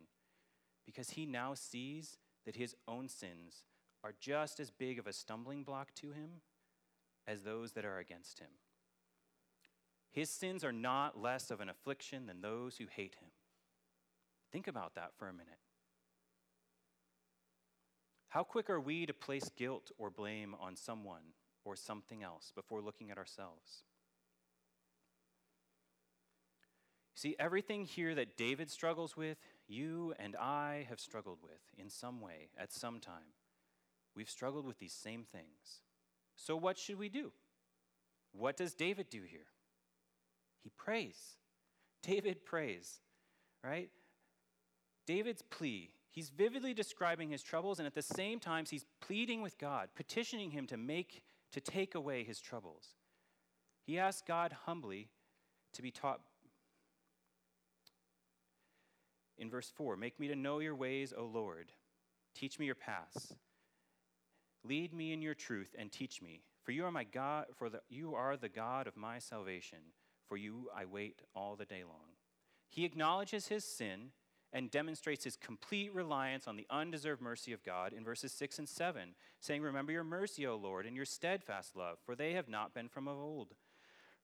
because 0.84 1.10
he 1.10 1.26
now 1.26 1.54
sees 1.54 2.18
that 2.44 2.56
his 2.56 2.74
own 2.86 3.08
sins 3.08 3.64
are 4.04 4.14
just 4.20 4.60
as 4.60 4.70
big 4.70 4.98
of 4.98 5.06
a 5.06 5.12
stumbling 5.12 5.62
block 5.64 5.94
to 5.94 6.12
him 6.12 6.42
as 7.26 7.42
those 7.42 7.72
that 7.72 7.84
are 7.84 7.98
against 7.98 8.40
him. 8.40 8.48
His 10.10 10.28
sins 10.28 10.64
are 10.64 10.72
not 10.72 11.20
less 11.20 11.50
of 11.50 11.60
an 11.60 11.68
affliction 11.68 12.26
than 12.26 12.40
those 12.40 12.76
who 12.76 12.84
hate 12.86 13.16
him. 13.20 13.30
Think 14.50 14.66
about 14.66 14.94
that 14.96 15.12
for 15.16 15.28
a 15.28 15.32
minute. 15.32 15.58
How 18.28 18.42
quick 18.42 18.68
are 18.68 18.80
we 18.80 19.06
to 19.06 19.14
place 19.14 19.50
guilt 19.56 19.90
or 19.98 20.10
blame 20.10 20.54
on 20.60 20.76
someone 20.76 21.34
or 21.64 21.76
something 21.76 22.22
else 22.22 22.52
before 22.54 22.82
looking 22.82 23.10
at 23.10 23.18
ourselves? 23.18 23.84
See, 27.14 27.36
everything 27.38 27.84
here 27.84 28.14
that 28.14 28.36
David 28.36 28.70
struggles 28.70 29.16
with, 29.16 29.38
you 29.68 30.14
and 30.18 30.34
I 30.36 30.86
have 30.88 31.00
struggled 31.00 31.38
with 31.42 31.60
in 31.76 31.90
some 31.90 32.20
way 32.20 32.48
at 32.58 32.72
some 32.72 33.00
time. 33.00 33.34
We've 34.16 34.30
struggled 34.30 34.66
with 34.66 34.78
these 34.78 34.92
same 34.92 35.24
things. 35.24 35.82
So, 36.36 36.56
what 36.56 36.78
should 36.78 36.98
we 36.98 37.08
do? 37.08 37.32
What 38.32 38.56
does 38.56 38.74
David 38.74 39.10
do 39.10 39.22
here? 39.22 39.46
He 40.62 40.70
prays. 40.70 41.36
David 42.02 42.44
prays, 42.44 43.00
right? 43.62 43.90
David's 45.06 45.42
plea, 45.42 45.90
he's 46.10 46.30
vividly 46.30 46.74
describing 46.74 47.30
his 47.30 47.42
troubles, 47.42 47.78
and 47.78 47.86
at 47.86 47.94
the 47.94 48.02
same 48.02 48.40
time, 48.40 48.64
he's 48.68 48.86
pleading 49.00 49.42
with 49.42 49.58
God, 49.58 49.88
petitioning 49.94 50.50
him 50.50 50.66
to 50.66 50.76
make, 50.76 51.22
to 51.52 51.60
take 51.60 51.94
away 51.94 52.24
his 52.24 52.40
troubles. 52.40 52.94
He 53.84 53.98
asks 53.98 54.22
God 54.26 54.56
humbly 54.64 55.08
to 55.74 55.82
be 55.82 55.90
taught. 55.90 56.20
In 59.42 59.50
verse 59.50 59.72
4, 59.74 59.96
make 59.96 60.20
me 60.20 60.28
to 60.28 60.36
know 60.36 60.60
your 60.60 60.76
ways, 60.76 61.12
O 61.18 61.24
Lord. 61.24 61.72
Teach 62.32 62.60
me 62.60 62.66
your 62.66 62.76
paths. 62.76 63.34
Lead 64.62 64.94
me 64.94 65.12
in 65.12 65.20
your 65.20 65.34
truth 65.34 65.74
and 65.76 65.90
teach 65.90 66.22
me. 66.22 66.42
For 66.62 66.70
you 66.70 66.84
are 66.84 66.92
my 66.92 67.02
God, 67.02 67.46
for 67.56 67.68
the, 67.68 67.80
you 67.88 68.14
are 68.14 68.36
the 68.36 68.48
God 68.48 68.86
of 68.86 68.96
my 68.96 69.18
salvation. 69.18 69.78
For 70.28 70.36
you 70.36 70.68
I 70.72 70.84
wait 70.84 71.22
all 71.34 71.56
the 71.56 71.64
day 71.64 71.82
long. 71.82 72.14
He 72.68 72.84
acknowledges 72.84 73.48
his 73.48 73.64
sin 73.64 74.12
and 74.52 74.70
demonstrates 74.70 75.24
his 75.24 75.34
complete 75.34 75.92
reliance 75.92 76.46
on 76.46 76.54
the 76.54 76.68
undeserved 76.70 77.20
mercy 77.20 77.52
of 77.52 77.64
God 77.64 77.92
in 77.92 78.04
verses 78.04 78.30
6 78.30 78.60
and 78.60 78.68
7, 78.68 79.16
saying, 79.40 79.62
Remember 79.62 79.90
your 79.90 80.04
mercy, 80.04 80.46
O 80.46 80.54
Lord, 80.54 80.86
and 80.86 80.94
your 80.94 81.04
steadfast 81.04 81.74
love, 81.74 81.98
for 82.06 82.14
they 82.14 82.34
have 82.34 82.48
not 82.48 82.74
been 82.74 82.88
from 82.88 83.08
of 83.08 83.18
old. 83.18 83.54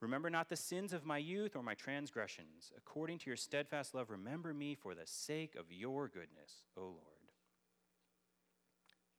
Remember 0.01 0.31
not 0.31 0.49
the 0.49 0.57
sins 0.57 0.93
of 0.93 1.05
my 1.05 1.19
youth 1.19 1.57
or 1.57 1.63
my 1.63 1.75
transgressions. 1.75 2.73
According 2.77 3.19
to 3.19 3.27
your 3.31 3.37
steadfast 3.37 3.95
love, 3.95 4.11
remember 4.11 4.55
me 4.55 4.77
for 4.77 4.95
the 4.95 5.07
sake 5.07 5.57
of 5.59 5.73
your 5.73 6.07
goodness, 6.07 6.63
O 6.77 6.83
Lord. 6.83 7.33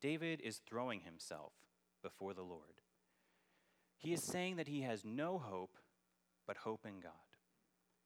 David 0.00 0.40
is 0.40 0.58
throwing 0.58 1.00
himself 1.00 1.52
before 2.02 2.32
the 2.32 2.42
Lord. 2.42 2.80
He 3.98 4.14
is 4.14 4.22
saying 4.22 4.56
that 4.56 4.68
he 4.68 4.80
has 4.80 5.04
no 5.04 5.38
hope 5.38 5.76
but 6.46 6.56
hope 6.56 6.86
in 6.86 7.00
God. 7.00 7.12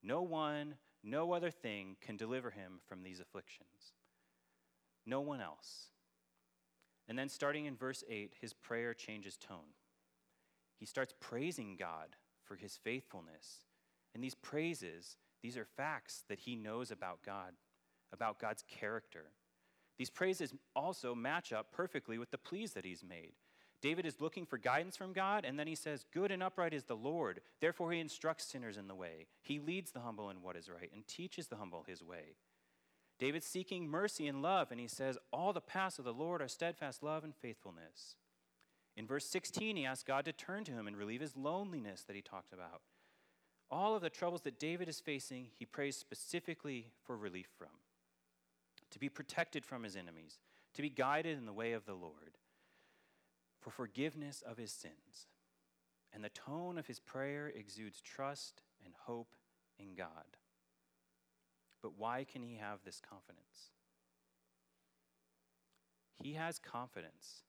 No 0.03 0.21
one, 0.21 0.75
no 1.01 1.31
other 1.31 1.51
thing 1.51 1.95
can 2.01 2.17
deliver 2.17 2.51
him 2.51 2.81
from 2.85 3.01
these 3.01 3.21
afflictions. 3.21 3.93
No 5.05 5.21
one 5.21 5.39
else. 5.39 5.91
And 7.07 7.17
then, 7.17 7.29
starting 7.29 7.65
in 7.65 7.77
verse 7.77 8.03
8, 8.09 8.33
his 8.41 8.53
prayer 8.53 8.93
changes 8.93 9.37
tone. 9.37 9.73
He 10.77 10.85
starts 10.85 11.13
praising 11.21 11.77
God 11.77 12.17
for 12.45 12.55
his 12.55 12.77
faithfulness. 12.83 13.65
And 14.13 14.23
these 14.23 14.35
praises, 14.35 15.17
these 15.41 15.57
are 15.57 15.65
facts 15.65 16.23
that 16.29 16.39
he 16.39 16.55
knows 16.55 16.91
about 16.91 17.19
God, 17.25 17.53
about 18.13 18.39
God's 18.39 18.63
character. 18.67 19.25
These 19.97 20.09
praises 20.09 20.53
also 20.75 21.15
match 21.15 21.53
up 21.53 21.71
perfectly 21.71 22.17
with 22.17 22.31
the 22.31 22.37
pleas 22.37 22.73
that 22.73 22.85
he's 22.85 23.03
made. 23.03 23.33
David 23.81 24.05
is 24.05 24.21
looking 24.21 24.45
for 24.45 24.57
guidance 24.57 24.97
from 24.97 25.13
God, 25.13 25.45
and 25.45 25.59
then 25.59 25.67
he 25.67 25.75
says, 25.75 26.05
Good 26.13 26.31
and 26.31 26.41
upright 26.41 26.73
is 26.73 26.85
the 26.85 26.95
Lord. 26.95 27.41
Therefore, 27.59 27.91
he 27.91 27.99
instructs 27.99 28.45
sinners 28.45 28.77
in 28.77 28.87
the 28.87 28.95
way. 28.95 29.27
He 29.41 29.59
leads 29.59 29.91
the 29.91 29.99
humble 29.99 30.29
in 30.29 30.41
what 30.41 30.55
is 30.55 30.69
right 30.69 30.89
and 30.93 31.07
teaches 31.07 31.47
the 31.47 31.57
humble 31.57 31.83
his 31.87 32.01
way. 32.01 32.37
David's 33.19 33.45
seeking 33.45 33.87
mercy 33.87 34.27
and 34.27 34.41
love, 34.41 34.71
and 34.71 34.79
he 34.79 34.87
says, 34.87 35.17
All 35.31 35.53
the 35.53 35.61
paths 35.61 35.99
of 35.99 36.05
the 36.05 36.13
Lord 36.13 36.41
are 36.41 36.47
steadfast 36.47 37.03
love 37.03 37.23
and 37.23 37.35
faithfulness. 37.35 38.15
In 38.97 39.07
verse 39.07 39.25
16, 39.25 39.75
he 39.75 39.85
asks 39.85 40.03
God 40.03 40.25
to 40.25 40.31
turn 40.31 40.63
to 40.65 40.71
him 40.71 40.87
and 40.87 40.95
relieve 40.95 41.21
his 41.21 41.35
loneliness 41.35 42.03
that 42.03 42.15
he 42.15 42.21
talked 42.21 42.53
about. 42.53 42.81
All 43.69 43.95
of 43.95 44.01
the 44.01 44.09
troubles 44.09 44.41
that 44.41 44.59
David 44.59 44.87
is 44.87 44.99
facing, 44.99 45.47
he 45.57 45.65
prays 45.65 45.97
specifically 45.97 46.91
for 47.03 47.17
relief 47.17 47.47
from 47.57 47.69
to 48.91 48.99
be 48.99 49.09
protected 49.09 49.65
from 49.65 49.83
his 49.83 49.97
enemies, 49.97 50.39
to 50.73 50.81
be 50.81 50.89
guided 50.89 51.37
in 51.37 51.45
the 51.45 51.51
way 51.51 51.73
of 51.73 51.85
the 51.85 51.93
Lord, 51.93 52.37
for 53.59 53.69
forgiveness 53.69 54.41
of 54.47 54.57
his 54.57 54.71
sins. 54.71 55.27
And 56.13 56.23
the 56.23 56.29
tone 56.29 56.77
of 56.77 56.87
his 56.87 57.01
prayer 57.01 57.51
exudes 57.53 57.99
trust 57.99 58.61
and 58.85 58.93
hope 59.05 59.35
in 59.77 59.95
God. 59.95 60.37
But 61.81 61.97
why 61.97 62.23
can 62.23 62.41
he 62.41 62.55
have 62.55 62.79
this 62.85 63.01
confidence? 63.01 63.71
He 66.23 66.33
has 66.33 66.57
confidence. 66.57 67.43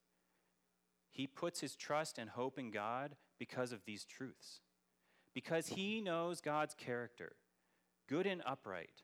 He 1.17 1.27
puts 1.27 1.61
his 1.61 1.75
trust 1.75 2.19
and 2.19 2.29
hope 2.29 2.59
in 2.59 2.71
God 2.71 3.17
because 3.39 3.73
of 3.73 3.87
these 3.87 4.05
truths. 4.05 4.61
Because 5.33 5.69
he 5.69 6.03
knows 6.03 6.43
God's 6.43 6.75
character, 6.75 7.37
good 8.07 8.27
and 8.27 8.43
upright, 8.45 9.03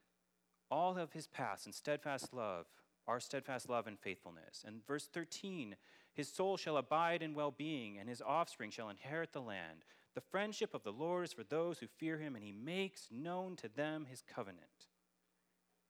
all 0.70 0.98
of 0.98 1.14
his 1.14 1.26
past 1.26 1.64
and 1.64 1.74
steadfast 1.74 2.34
love, 2.34 2.66
our 3.08 3.18
steadfast 3.18 3.70
love 3.70 3.86
and 3.86 3.98
faithfulness. 3.98 4.62
And 4.66 4.86
verse 4.86 5.08
13, 5.10 5.76
his 6.12 6.28
soul 6.28 6.58
shall 6.58 6.76
abide 6.76 7.22
in 7.22 7.32
well 7.32 7.50
being, 7.50 7.96
and 7.96 8.10
his 8.10 8.20
offspring 8.20 8.70
shall 8.70 8.90
inherit 8.90 9.32
the 9.32 9.40
land. 9.40 9.86
The 10.14 10.20
friendship 10.20 10.74
of 10.74 10.82
the 10.82 10.92
Lord 10.92 11.24
is 11.24 11.32
for 11.32 11.44
those 11.44 11.78
who 11.78 11.86
fear 11.86 12.18
him, 12.18 12.36
and 12.36 12.44
he 12.44 12.52
makes 12.52 13.08
known 13.10 13.56
to 13.56 13.70
them 13.74 14.04
his 14.10 14.22
covenant. 14.22 14.66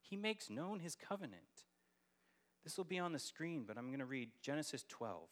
He 0.00 0.16
makes 0.16 0.48
known 0.48 0.78
his 0.78 0.94
covenant. 0.94 1.64
This 2.62 2.78
will 2.78 2.84
be 2.84 3.00
on 3.00 3.12
the 3.12 3.18
screen, 3.18 3.64
but 3.66 3.76
I'm 3.76 3.88
going 3.88 3.98
to 3.98 4.04
read 4.04 4.30
Genesis 4.40 4.84
12. 4.88 5.28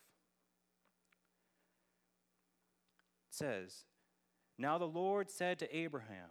It 3.10 3.19
says, 3.30 3.84
Now 4.58 4.78
the 4.78 4.86
Lord 4.86 5.30
said 5.30 5.58
to 5.60 5.76
Abraham, 5.76 6.30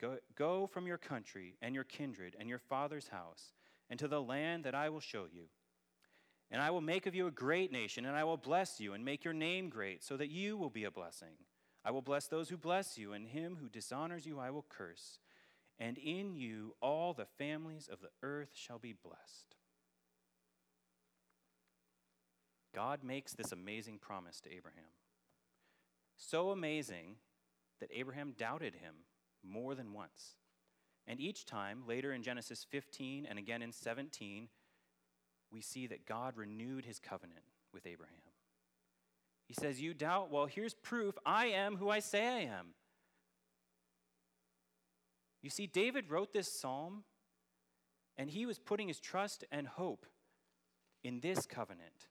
Go, 0.00 0.18
go 0.36 0.66
from 0.66 0.86
your 0.86 0.98
country 0.98 1.56
and 1.62 1.74
your 1.74 1.84
kindred 1.84 2.36
and 2.38 2.48
your 2.48 2.58
father's 2.58 3.08
house, 3.08 3.52
and 3.88 3.98
to 3.98 4.08
the 4.08 4.20
land 4.20 4.64
that 4.64 4.74
I 4.74 4.88
will 4.88 5.00
show 5.00 5.26
you. 5.32 5.44
And 6.50 6.60
I 6.60 6.70
will 6.70 6.80
make 6.80 7.06
of 7.06 7.14
you 7.14 7.26
a 7.26 7.32
great 7.32 7.72
nation, 7.72 8.04
and 8.04 8.16
I 8.16 8.24
will 8.24 8.36
bless 8.36 8.80
you 8.80 8.92
and 8.92 9.04
make 9.04 9.24
your 9.24 9.34
name 9.34 9.68
great, 9.68 10.02
so 10.02 10.16
that 10.16 10.30
you 10.30 10.56
will 10.56 10.70
be 10.70 10.84
a 10.84 10.90
blessing. 10.90 11.36
I 11.84 11.90
will 11.90 12.02
bless 12.02 12.26
those 12.26 12.48
who 12.48 12.56
bless 12.56 12.98
you, 12.98 13.12
and 13.12 13.26
him 13.26 13.56
who 13.60 13.68
dishonors 13.68 14.26
you 14.26 14.38
I 14.38 14.50
will 14.50 14.66
curse. 14.68 15.18
And 15.78 15.98
in 15.98 16.34
you 16.34 16.76
all 16.80 17.12
the 17.12 17.26
families 17.38 17.88
of 17.90 18.00
the 18.00 18.10
earth 18.22 18.50
shall 18.54 18.78
be 18.78 18.92
blessed. 18.92 19.56
God 22.74 23.04
makes 23.04 23.32
this 23.32 23.52
amazing 23.52 23.98
promise 23.98 24.40
to 24.42 24.52
Abraham. 24.52 24.84
So 26.26 26.50
amazing 26.50 27.16
that 27.80 27.90
Abraham 27.92 28.32
doubted 28.38 28.76
him 28.76 28.94
more 29.42 29.74
than 29.74 29.92
once. 29.92 30.36
And 31.06 31.20
each 31.20 31.44
time, 31.44 31.82
later 31.86 32.14
in 32.14 32.22
Genesis 32.22 32.64
15 32.70 33.26
and 33.28 33.38
again 33.38 33.60
in 33.60 33.72
17, 33.72 34.48
we 35.52 35.60
see 35.60 35.86
that 35.86 36.06
God 36.06 36.38
renewed 36.38 36.86
his 36.86 36.98
covenant 36.98 37.44
with 37.74 37.86
Abraham. 37.86 38.16
He 39.46 39.54
says, 39.54 39.82
You 39.82 39.92
doubt? 39.92 40.30
Well, 40.30 40.46
here's 40.46 40.72
proof 40.72 41.14
I 41.26 41.46
am 41.46 41.76
who 41.76 41.90
I 41.90 42.00
say 42.00 42.26
I 42.26 42.40
am. 42.40 42.68
You 45.42 45.50
see, 45.50 45.66
David 45.66 46.10
wrote 46.10 46.32
this 46.32 46.50
psalm, 46.50 47.04
and 48.16 48.30
he 48.30 48.46
was 48.46 48.58
putting 48.58 48.88
his 48.88 48.98
trust 48.98 49.44
and 49.52 49.68
hope 49.68 50.06
in 51.02 51.20
this 51.20 51.44
covenant, 51.44 52.08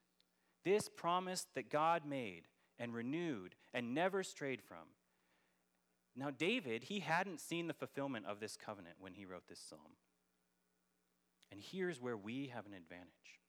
this 0.63 0.87
promise 0.87 1.47
that 1.55 1.71
God 1.71 2.03
made 2.05 2.43
and 2.83 2.93
renewed 2.93 3.55
and 3.73 3.95
never 3.95 4.23
strayed 4.23 4.61
from. 4.61 4.89
Now, 6.17 6.31
David, 6.31 6.83
he 6.83 6.99
hadn't 6.99 7.39
seen 7.39 7.67
the 7.67 7.73
fulfillment 7.73 8.25
of 8.25 8.41
this 8.41 8.57
covenant 8.57 8.97
when 8.99 9.13
he 9.13 9.23
wrote 9.23 9.47
this 9.47 9.61
psalm. 9.61 9.95
And 11.49 11.61
here's 11.61 12.01
where 12.01 12.17
we 12.17 12.47
have 12.53 12.65
an 12.65 12.73
advantage. 12.73 13.39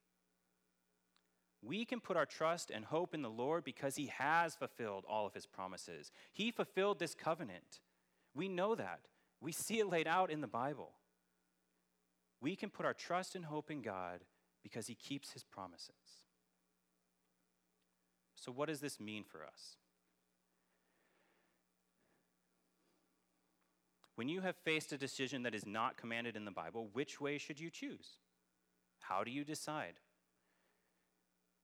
We 1.60 1.84
can 1.84 1.98
put 1.98 2.16
our 2.16 2.26
trust 2.26 2.70
and 2.70 2.84
hope 2.84 3.12
in 3.12 3.22
the 3.22 3.28
Lord 3.28 3.64
because 3.64 3.96
he 3.96 4.06
has 4.06 4.54
fulfilled 4.54 5.04
all 5.08 5.26
of 5.26 5.34
his 5.34 5.46
promises. 5.46 6.12
He 6.32 6.52
fulfilled 6.52 7.00
this 7.00 7.16
covenant. 7.16 7.80
We 8.36 8.48
know 8.48 8.76
that. 8.76 9.00
We 9.40 9.50
see 9.50 9.80
it 9.80 9.90
laid 9.90 10.06
out 10.06 10.30
in 10.30 10.42
the 10.42 10.46
Bible. 10.46 10.92
We 12.40 12.54
can 12.54 12.70
put 12.70 12.86
our 12.86 12.94
trust 12.94 13.34
and 13.34 13.44
hope 13.44 13.68
in 13.68 13.82
God 13.82 14.20
because 14.62 14.86
he 14.86 14.94
keeps 14.94 15.32
his 15.32 15.42
promises. 15.42 16.23
So, 18.44 18.52
what 18.52 18.68
does 18.68 18.80
this 18.80 19.00
mean 19.00 19.24
for 19.24 19.42
us? 19.42 19.76
When 24.16 24.28
you 24.28 24.42
have 24.42 24.54
faced 24.54 24.92
a 24.92 24.98
decision 24.98 25.44
that 25.44 25.54
is 25.54 25.64
not 25.64 25.96
commanded 25.96 26.36
in 26.36 26.44
the 26.44 26.50
Bible, 26.50 26.90
which 26.92 27.22
way 27.22 27.38
should 27.38 27.58
you 27.58 27.70
choose? 27.70 28.18
How 29.00 29.24
do 29.24 29.30
you 29.30 29.44
decide? 29.44 29.94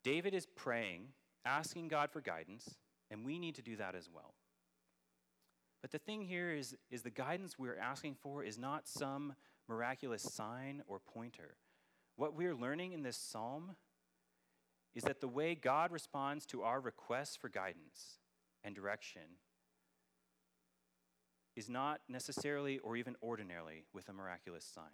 David 0.03 0.33
is 0.33 0.47
praying, 0.47 1.09
asking 1.45 1.89
God 1.89 2.11
for 2.11 2.23
guidance, 2.23 2.77
and 3.11 3.27
we 3.27 3.39
need 3.39 3.57
to 3.57 3.63
do 3.63 3.77
that 3.77 3.95
as 3.95 4.09
well. 4.11 4.33
But 5.83 5.91
the 5.91 5.99
thing 5.99 6.23
here 6.23 6.51
is, 6.51 6.75
is 6.91 7.03
the 7.03 7.11
guidance 7.11 7.59
we're 7.59 7.79
asking 7.79 8.17
for 8.23 8.43
is 8.43 8.59
not 8.59 8.89
some 8.89 9.35
miraculous 9.69 10.23
sign 10.23 10.83
or 10.87 10.99
pointer. 10.99 11.57
What 12.17 12.35
we're 12.35 12.55
learning 12.55 12.93
in 12.93 13.03
this 13.03 13.19
psalm 13.19 13.77
is 14.95 15.05
that 15.05 15.21
the 15.21 15.29
way 15.29 15.55
God 15.55 15.93
responds 15.93 16.47
to 16.47 16.63
our 16.63 16.81
requests 16.81 17.37
for 17.37 17.49
guidance 17.49 18.19
and 18.65 18.75
direction 18.75 19.23
is 21.57 21.69
not 21.69 22.01
necessarily 22.09 22.79
or 22.79 22.97
even 22.97 23.17
ordinarily 23.23 23.85
with 23.93 24.09
a 24.09 24.13
miraculous 24.13 24.65
sign. 24.65 24.85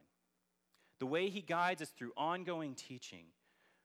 The 0.99 1.07
way 1.07 1.29
he 1.29 1.43
guides 1.43 1.83
us 1.83 1.91
through 1.91 2.13
ongoing 2.17 2.75
teaching. 2.75 3.27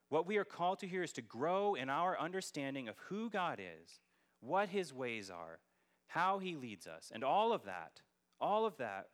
What 0.10 0.28
we 0.28 0.38
are 0.38 0.46
called 0.46 0.80
to 0.80 0.88
here 0.88 1.04
is 1.04 1.14
to 1.14 1.22
grow 1.22 1.76
in 1.76 1.90
our 1.90 2.20
understanding 2.20 2.88
of 2.88 2.98
who 3.10 3.30
God 3.30 3.60
is, 3.60 4.00
what 4.42 4.70
his 4.70 4.94
ways 4.94 5.30
are, 5.30 5.60
how 6.08 6.40
he 6.40 6.56
leads 6.56 6.88
us, 6.88 7.12
and 7.14 7.24
all 7.24 7.54
of 7.54 7.64
that, 7.64 8.02
all 8.40 8.66
of 8.66 8.78
that, 8.78 9.08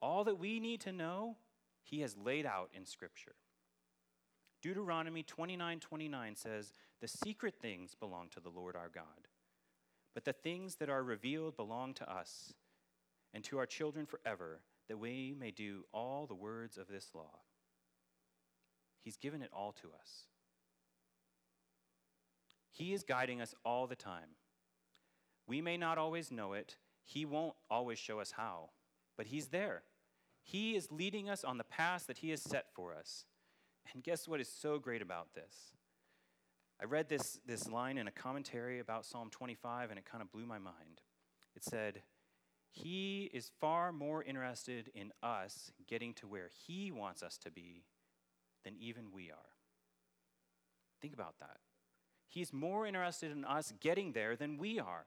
all 0.00 0.24
that 0.24 0.38
we 0.38 0.60
need 0.60 0.80
to 0.82 0.92
know, 0.92 1.36
he 1.82 2.00
has 2.00 2.16
laid 2.16 2.46
out 2.46 2.70
in 2.72 2.84
Scripture. 2.84 3.34
Deuteronomy 4.62 5.24
29 5.24 5.80
29 5.80 6.36
says, 6.36 6.72
The 7.00 7.08
secret 7.08 7.54
things 7.60 7.94
belong 7.94 8.28
to 8.30 8.40
the 8.40 8.48
Lord 8.48 8.76
our 8.76 8.88
God, 8.88 9.28
but 10.14 10.24
the 10.24 10.32
things 10.32 10.76
that 10.76 10.88
are 10.88 11.02
revealed 11.02 11.56
belong 11.56 11.94
to 11.94 12.10
us 12.10 12.54
and 13.34 13.42
to 13.44 13.58
our 13.58 13.66
children 13.66 14.06
forever, 14.06 14.60
that 14.88 14.98
we 14.98 15.34
may 15.38 15.50
do 15.50 15.84
all 15.92 16.26
the 16.26 16.34
words 16.34 16.78
of 16.78 16.86
this 16.86 17.10
law. 17.14 17.40
He's 19.02 19.16
given 19.16 19.42
it 19.42 19.50
all 19.52 19.72
to 19.82 19.88
us. 19.88 20.26
He 22.70 22.92
is 22.92 23.02
guiding 23.02 23.40
us 23.40 23.54
all 23.64 23.86
the 23.86 23.96
time. 23.96 24.36
We 25.46 25.60
may 25.60 25.76
not 25.76 25.98
always 25.98 26.30
know 26.30 26.52
it, 26.52 26.76
He 27.04 27.24
won't 27.24 27.54
always 27.68 27.98
show 27.98 28.20
us 28.20 28.32
how, 28.32 28.70
but 29.16 29.26
He's 29.26 29.48
there. 29.48 29.82
He 30.44 30.76
is 30.76 30.92
leading 30.92 31.28
us 31.28 31.42
on 31.44 31.58
the 31.58 31.64
path 31.64 32.06
that 32.06 32.18
He 32.18 32.30
has 32.30 32.42
set 32.42 32.66
for 32.74 32.94
us. 32.94 33.24
And 33.92 34.02
guess 34.02 34.26
what 34.26 34.40
is 34.40 34.48
so 34.48 34.78
great 34.78 35.02
about 35.02 35.34
this? 35.34 35.74
I 36.80 36.84
read 36.84 37.08
this, 37.08 37.38
this 37.46 37.68
line 37.68 37.98
in 37.98 38.08
a 38.08 38.12
commentary 38.12 38.78
about 38.78 39.04
Psalm 39.04 39.30
25, 39.30 39.90
and 39.90 39.98
it 39.98 40.04
kind 40.04 40.22
of 40.22 40.32
blew 40.32 40.46
my 40.46 40.58
mind. 40.58 41.00
It 41.54 41.62
said, 41.62 42.02
he 42.72 43.30
is 43.34 43.52
far 43.60 43.92
more 43.92 44.22
interested 44.24 44.90
in 44.94 45.12
us 45.22 45.70
getting 45.86 46.14
to 46.14 46.26
where 46.26 46.48
He 46.66 46.90
wants 46.90 47.22
us 47.22 47.36
to 47.38 47.50
be 47.50 47.84
than 48.64 48.76
even 48.80 49.12
we 49.12 49.30
are. 49.30 49.36
Think 51.00 51.12
about 51.12 51.34
that. 51.40 51.58
He's 52.28 52.52
more 52.52 52.86
interested 52.86 53.30
in 53.30 53.44
us 53.44 53.74
getting 53.80 54.12
there 54.12 54.36
than 54.36 54.56
we 54.56 54.80
are. 54.80 55.04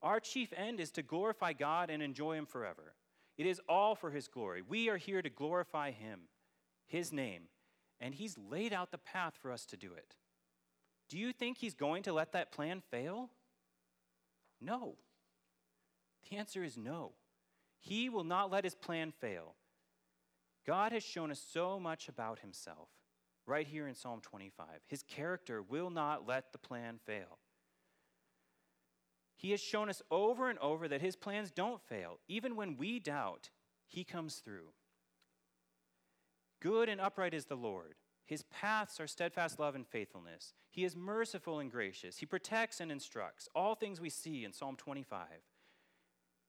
Our 0.00 0.18
chief 0.18 0.52
end 0.56 0.80
is 0.80 0.90
to 0.92 1.02
glorify 1.02 1.52
God 1.52 1.90
and 1.90 2.02
enjoy 2.02 2.36
Him 2.36 2.46
forever. 2.46 2.94
It 3.36 3.44
is 3.44 3.60
all 3.68 3.94
for 3.94 4.10
His 4.10 4.26
glory. 4.26 4.62
We 4.66 4.88
are 4.88 4.96
here 4.96 5.20
to 5.20 5.28
glorify 5.28 5.90
Him, 5.90 6.20
His 6.86 7.12
name, 7.12 7.42
and 8.02 8.14
He's 8.14 8.36
laid 8.36 8.74
out 8.74 8.90
the 8.90 8.98
path 8.98 9.34
for 9.40 9.50
us 9.50 9.64
to 9.66 9.78
do 9.78 9.94
it. 9.94 10.16
Do 11.08 11.16
you 11.16 11.32
think 11.32 11.56
He's 11.56 11.74
going 11.74 12.02
to 12.02 12.12
let 12.12 12.32
that 12.32 12.52
plan 12.52 12.82
fail? 12.90 13.30
No. 14.60 14.96
The 16.28 16.36
answer 16.36 16.62
is 16.62 16.76
no. 16.76 17.12
He 17.82 18.08
will 18.08 18.24
not 18.24 18.50
let 18.50 18.64
his 18.64 18.76
plan 18.76 19.10
fail. 19.10 19.54
God 20.64 20.92
has 20.92 21.02
shown 21.02 21.32
us 21.32 21.44
so 21.52 21.80
much 21.80 22.08
about 22.08 22.38
himself 22.38 22.88
right 23.44 23.66
here 23.66 23.88
in 23.88 23.94
Psalm 23.94 24.20
25. 24.20 24.66
His 24.86 25.02
character 25.02 25.60
will 25.60 25.90
not 25.90 26.26
let 26.26 26.52
the 26.52 26.58
plan 26.58 27.00
fail. 27.04 27.38
He 29.36 29.50
has 29.50 29.60
shown 29.60 29.88
us 29.88 30.00
over 30.12 30.48
and 30.48 30.58
over 30.60 30.86
that 30.86 31.00
his 31.00 31.16
plans 31.16 31.50
don't 31.50 31.82
fail. 31.82 32.20
Even 32.28 32.54
when 32.54 32.76
we 32.76 33.00
doubt, 33.00 33.50
he 33.88 34.04
comes 34.04 34.36
through. 34.36 34.68
Good 36.62 36.88
and 36.88 37.00
upright 37.00 37.34
is 37.34 37.46
the 37.46 37.56
Lord. 37.56 37.96
His 38.24 38.44
paths 38.44 39.00
are 39.00 39.08
steadfast 39.08 39.58
love 39.58 39.74
and 39.74 39.84
faithfulness. 39.84 40.54
He 40.70 40.84
is 40.84 40.94
merciful 40.94 41.58
and 41.58 41.68
gracious. 41.68 42.18
He 42.18 42.26
protects 42.26 42.78
and 42.80 42.92
instructs. 42.92 43.48
All 43.52 43.74
things 43.74 44.00
we 44.00 44.10
see 44.10 44.44
in 44.44 44.52
Psalm 44.52 44.76
25. 44.76 45.26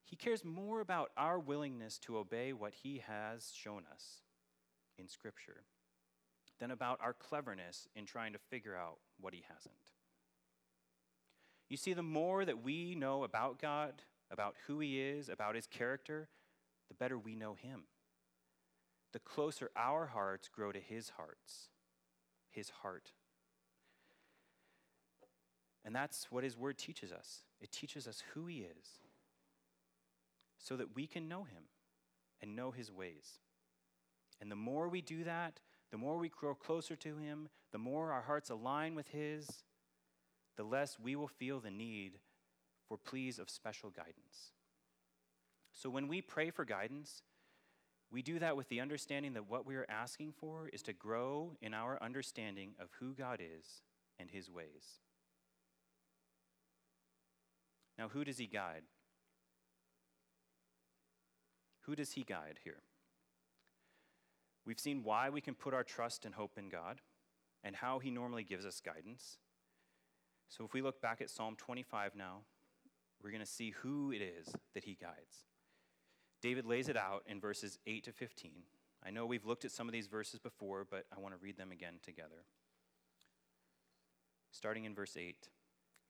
He 0.04 0.14
cares 0.14 0.44
more 0.44 0.80
about 0.80 1.10
our 1.16 1.40
willingness 1.40 1.98
to 2.00 2.16
obey 2.16 2.52
what 2.52 2.74
He 2.74 3.02
has 3.04 3.50
shown 3.56 3.82
us 3.92 4.20
in 4.96 5.08
Scripture 5.08 5.64
than 6.60 6.70
about 6.70 7.00
our 7.02 7.12
cleverness 7.12 7.88
in 7.96 8.06
trying 8.06 8.34
to 8.34 8.38
figure 8.38 8.76
out 8.76 8.98
what 9.20 9.34
He 9.34 9.42
hasn't. 9.52 9.74
You 11.68 11.76
see, 11.76 11.92
the 11.92 12.04
more 12.04 12.44
that 12.44 12.62
we 12.62 12.94
know 12.94 13.24
about 13.24 13.60
God, 13.60 13.94
about 14.30 14.54
who 14.68 14.78
He 14.78 15.00
is, 15.00 15.28
about 15.28 15.56
His 15.56 15.66
character, 15.66 16.28
the 16.86 16.94
better 16.94 17.18
we 17.18 17.34
know 17.34 17.54
Him. 17.54 17.82
The 19.14 19.18
closer 19.20 19.70
our 19.74 20.04
hearts 20.06 20.48
grow 20.48 20.70
to 20.72 20.78
His 20.78 21.12
hearts, 21.16 21.70
His 22.50 22.68
heart. 22.82 23.12
And 25.86 25.94
that's 25.94 26.30
what 26.30 26.44
His 26.44 26.58
Word 26.58 26.76
teaches 26.76 27.12
us. 27.12 27.44
It 27.62 27.72
teaches 27.72 28.06
us 28.06 28.22
who 28.34 28.44
He 28.44 28.58
is 28.58 28.98
so 30.64 30.76
that 30.76 30.96
we 30.96 31.06
can 31.06 31.28
know 31.28 31.44
him 31.44 31.64
and 32.40 32.56
know 32.56 32.70
his 32.70 32.90
ways. 32.90 33.40
And 34.40 34.50
the 34.50 34.56
more 34.56 34.88
we 34.88 35.02
do 35.02 35.24
that, 35.24 35.60
the 35.90 35.98
more 35.98 36.16
we 36.16 36.30
grow 36.30 36.54
closer 36.54 36.96
to 36.96 37.16
him, 37.18 37.48
the 37.70 37.78
more 37.78 38.12
our 38.12 38.22
hearts 38.22 38.50
align 38.50 38.94
with 38.94 39.08
his, 39.08 39.64
the 40.56 40.64
less 40.64 40.98
we 40.98 41.16
will 41.16 41.28
feel 41.28 41.60
the 41.60 41.70
need 41.70 42.18
for 42.88 42.96
pleas 42.96 43.38
of 43.38 43.50
special 43.50 43.90
guidance. 43.90 44.52
So 45.72 45.90
when 45.90 46.08
we 46.08 46.22
pray 46.22 46.50
for 46.50 46.64
guidance, 46.64 47.22
we 48.14 48.22
do 48.22 48.38
that 48.38 48.56
with 48.56 48.68
the 48.68 48.80
understanding 48.80 49.32
that 49.32 49.50
what 49.50 49.66
we 49.66 49.74
are 49.74 49.86
asking 49.88 50.32
for 50.38 50.68
is 50.68 50.82
to 50.82 50.92
grow 50.92 51.56
in 51.60 51.74
our 51.74 52.00
understanding 52.00 52.70
of 52.78 52.88
who 53.00 53.12
God 53.12 53.40
is 53.40 53.82
and 54.20 54.30
his 54.30 54.48
ways. 54.48 55.00
Now, 57.98 58.06
who 58.08 58.22
does 58.22 58.38
he 58.38 58.46
guide? 58.46 58.82
Who 61.82 61.96
does 61.96 62.12
he 62.12 62.22
guide 62.22 62.60
here? 62.62 62.82
We've 64.64 64.78
seen 64.78 65.02
why 65.02 65.28
we 65.28 65.40
can 65.40 65.56
put 65.56 65.74
our 65.74 65.82
trust 65.82 66.24
and 66.24 66.36
hope 66.36 66.56
in 66.56 66.68
God 66.68 67.00
and 67.64 67.74
how 67.74 67.98
he 67.98 68.12
normally 68.12 68.44
gives 68.44 68.64
us 68.64 68.80
guidance. 68.80 69.38
So 70.48 70.64
if 70.64 70.72
we 70.72 70.82
look 70.82 71.02
back 71.02 71.20
at 71.20 71.30
Psalm 71.30 71.56
25 71.58 72.14
now, 72.14 72.42
we're 73.20 73.30
going 73.30 73.40
to 73.40 73.46
see 73.46 73.70
who 73.70 74.12
it 74.12 74.22
is 74.22 74.54
that 74.74 74.84
he 74.84 74.96
guides. 75.00 75.46
David 76.44 76.66
lays 76.66 76.90
it 76.90 76.96
out 76.98 77.22
in 77.26 77.40
verses 77.40 77.78
8 77.86 78.04
to 78.04 78.12
15. 78.12 78.50
I 79.02 79.08
know 79.08 79.24
we've 79.24 79.46
looked 79.46 79.64
at 79.64 79.72
some 79.72 79.88
of 79.88 79.94
these 79.94 80.08
verses 80.08 80.38
before, 80.38 80.86
but 80.88 81.06
I 81.10 81.18
want 81.18 81.34
to 81.34 81.42
read 81.42 81.56
them 81.56 81.72
again 81.72 81.94
together. 82.02 82.44
Starting 84.50 84.84
in 84.84 84.94
verse 84.94 85.16
8 85.16 85.48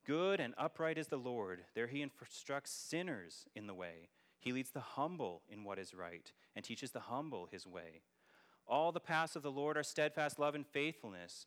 Good 0.04 0.40
and 0.40 0.52
upright 0.58 0.98
is 0.98 1.06
the 1.06 1.18
Lord, 1.18 1.60
there 1.76 1.86
he 1.86 2.02
instructs 2.02 2.72
sinners 2.72 3.46
in 3.54 3.68
the 3.68 3.74
way. 3.74 4.08
He 4.40 4.50
leads 4.50 4.72
the 4.72 4.80
humble 4.80 5.42
in 5.48 5.62
what 5.62 5.78
is 5.78 5.94
right 5.94 6.32
and 6.56 6.64
teaches 6.64 6.90
the 6.90 6.98
humble 6.98 7.46
his 7.52 7.64
way. 7.64 8.02
All 8.66 8.90
the 8.90 8.98
paths 8.98 9.36
of 9.36 9.44
the 9.44 9.52
Lord 9.52 9.76
are 9.76 9.84
steadfast 9.84 10.40
love 10.40 10.56
and 10.56 10.66
faithfulness 10.66 11.46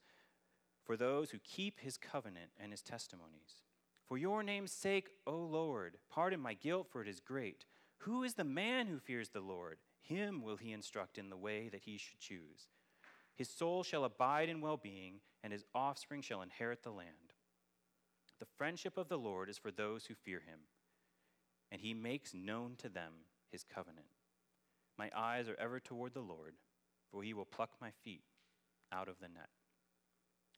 for 0.86 0.96
those 0.96 1.32
who 1.32 1.40
keep 1.40 1.82
his 1.82 1.98
covenant 1.98 2.52
and 2.58 2.72
his 2.72 2.84
testimonies. 2.84 3.64
For 4.08 4.18
your 4.18 4.44
name's 4.44 4.72
sake, 4.72 5.10
O 5.26 5.36
Lord, 5.36 5.98
pardon 6.10 6.40
my 6.40 6.54
guilt, 6.54 6.88
for 6.90 7.02
it 7.02 7.10
is 7.10 7.20
great. 7.20 7.66
Who 8.00 8.24
is 8.24 8.36
the 8.36 8.44
man 8.44 8.88
who 8.88 9.00
fears 9.00 9.30
the 9.30 9.40
Lord? 9.40 9.80
Him 10.02 10.42
will 10.42 10.58
he 10.58 10.72
instruct 10.72 11.18
in 11.18 11.30
the 11.30 11.38
way 11.38 11.70
that 11.70 11.82
he 11.82 11.98
should 11.98 12.20
choose. 12.20 12.70
His 13.36 13.50
soul 13.50 13.84
shall 13.84 14.06
abide 14.06 14.50
in 14.50 14.62
well 14.62 14.78
being, 14.78 15.20
and 15.44 15.52
his 15.54 15.66
offspring 15.76 16.22
shall 16.22 16.42
inherit 16.42 16.84
the 16.84 16.92
land. 16.92 17.34
The 18.40 18.48
friendship 18.58 18.98
of 18.98 19.10
the 19.10 19.18
Lord 19.18 19.50
is 19.50 19.58
for 19.58 19.72
those 19.72 20.06
who 20.06 20.16
fear 20.16 20.40
him, 20.40 20.60
and 21.72 21.82
he 21.82 21.94
makes 21.94 22.34
known 22.34 22.76
to 22.78 22.90
them 22.90 23.14
his 23.52 23.64
covenant. 23.64 24.08
My 24.98 25.12
eyes 25.16 25.50
are 25.50 25.60
ever 25.60 25.80
toward 25.80 26.14
the 26.14 26.22
Lord, 26.22 26.56
for 27.12 27.24
he 27.24 27.34
will 27.34 27.46
pluck 27.46 27.72
my 27.80 27.92
feet 28.04 28.24
out 28.92 29.08
of 29.08 29.20
the 29.20 29.28
net. 29.28 29.50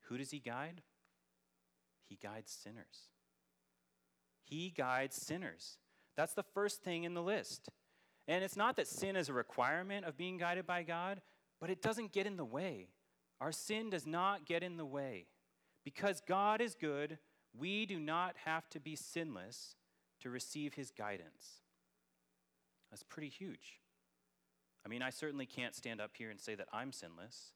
Who 0.07 0.17
does 0.17 0.31
he 0.31 0.39
guide? 0.39 0.81
He 2.07 2.15
guides 2.15 2.51
sinners. 2.51 3.09
He 4.43 4.71
guides 4.75 5.15
sinners. 5.15 5.77
That's 6.15 6.33
the 6.33 6.43
first 6.43 6.83
thing 6.83 7.03
in 7.03 7.13
the 7.13 7.21
list. 7.21 7.69
And 8.27 8.43
it's 8.43 8.57
not 8.57 8.75
that 8.75 8.87
sin 8.87 9.15
is 9.15 9.29
a 9.29 9.33
requirement 9.33 10.05
of 10.05 10.17
being 10.17 10.37
guided 10.37 10.67
by 10.67 10.83
God, 10.83 11.21
but 11.59 11.69
it 11.69 11.81
doesn't 11.81 12.11
get 12.11 12.27
in 12.27 12.37
the 12.37 12.45
way. 12.45 12.89
Our 13.41 13.51
sin 13.51 13.89
does 13.89 14.05
not 14.05 14.45
get 14.45 14.63
in 14.63 14.77
the 14.77 14.85
way. 14.85 15.27
Because 15.83 16.21
God 16.27 16.61
is 16.61 16.75
good, 16.75 17.17
we 17.57 17.85
do 17.85 17.99
not 17.99 18.35
have 18.45 18.69
to 18.69 18.79
be 18.79 18.95
sinless 18.95 19.75
to 20.21 20.29
receive 20.29 20.73
his 20.73 20.91
guidance. 20.91 21.63
That's 22.91 23.03
pretty 23.03 23.29
huge. 23.29 23.79
I 24.85 24.89
mean, 24.89 25.01
I 25.01 25.09
certainly 25.09 25.45
can't 25.45 25.75
stand 25.75 26.01
up 26.01 26.11
here 26.17 26.29
and 26.29 26.39
say 26.39 26.55
that 26.55 26.67
I'm 26.71 26.91
sinless, 26.91 27.53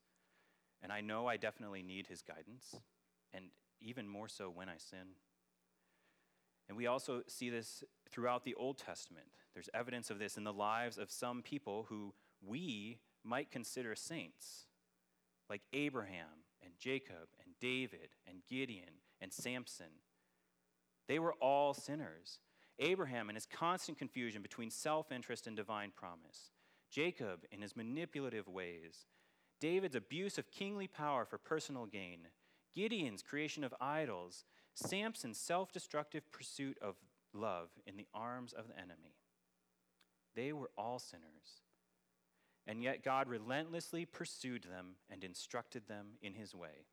and 0.82 0.92
I 0.92 1.02
know 1.02 1.28
I 1.28 1.38
definitely 1.38 1.84
need 1.84 2.08
his 2.08 2.22
guidance, 2.22 2.76
and 3.34 3.46
even 3.82 4.08
more 4.08 4.28
so 4.28 4.50
when 4.50 4.70
I 4.70 4.78
sin. 4.78 5.16
And 6.68 6.78
we 6.78 6.88
also 6.88 7.24
see 7.28 7.50
this 7.50 7.84
throughout 8.10 8.44
the 8.44 8.56
Old 8.56 8.78
Testament. 8.78 9.28
There's 9.54 9.70
evidence 9.74 10.10
of 10.10 10.20
this 10.20 10.38
in 10.38 10.44
the 10.44 10.54
lives 10.54 10.98
of 10.98 11.12
some 11.12 11.42
people 11.42 11.86
who 11.90 12.14
we 12.42 13.00
might 13.24 13.52
consider 13.52 13.96
saints, 13.96 14.66
like 15.50 15.62
Abraham 15.74 16.46
and 16.64 16.74
Jacob 16.80 17.30
and 17.44 17.54
David 17.60 18.10
and 18.28 18.40
Gideon 18.50 19.02
and 19.22 19.32
Samson. 19.32 20.02
They 21.08 21.20
were 21.20 21.34
all 21.34 21.74
sinners. 21.74 22.40
Abraham 22.80 23.30
in 23.30 23.36
his 23.36 23.46
constant 23.46 23.98
confusion 23.98 24.42
between 24.42 24.70
self 24.72 25.12
interest 25.12 25.48
and 25.48 25.56
divine 25.56 25.92
promise. 25.96 26.52
Jacob 26.90 27.46
in 27.52 27.62
his 27.62 27.76
manipulative 27.76 28.48
ways. 28.48 29.06
David's 29.60 29.96
abuse 29.96 30.38
of 30.38 30.52
kingly 30.52 30.88
power 30.88 31.26
for 31.26 31.38
personal 31.38 31.86
gain. 31.86 32.28
Gideon's 32.76 33.22
creation 33.22 33.64
of 33.64 33.74
idols. 33.80 34.44
Samson's 34.74 35.38
self 35.38 35.72
destructive 35.72 36.32
pursuit 36.32 36.78
of 36.82 36.96
love 37.34 37.70
in 37.86 37.98
the 37.98 38.08
arms 38.14 38.54
of 38.54 38.68
the 38.68 38.78
enemy. 38.78 39.16
They 40.36 40.54
were 40.54 40.72
all 40.78 41.00
sinners. 41.00 41.62
And 42.66 42.82
yet 42.82 43.04
God 43.04 43.28
relentlessly 43.28 44.06
pursued 44.06 44.64
them 44.64 44.96
and 45.10 45.24
instructed 45.24 45.88
them 45.88 46.14
in 46.22 46.34
his 46.34 46.56
way. 46.56 46.88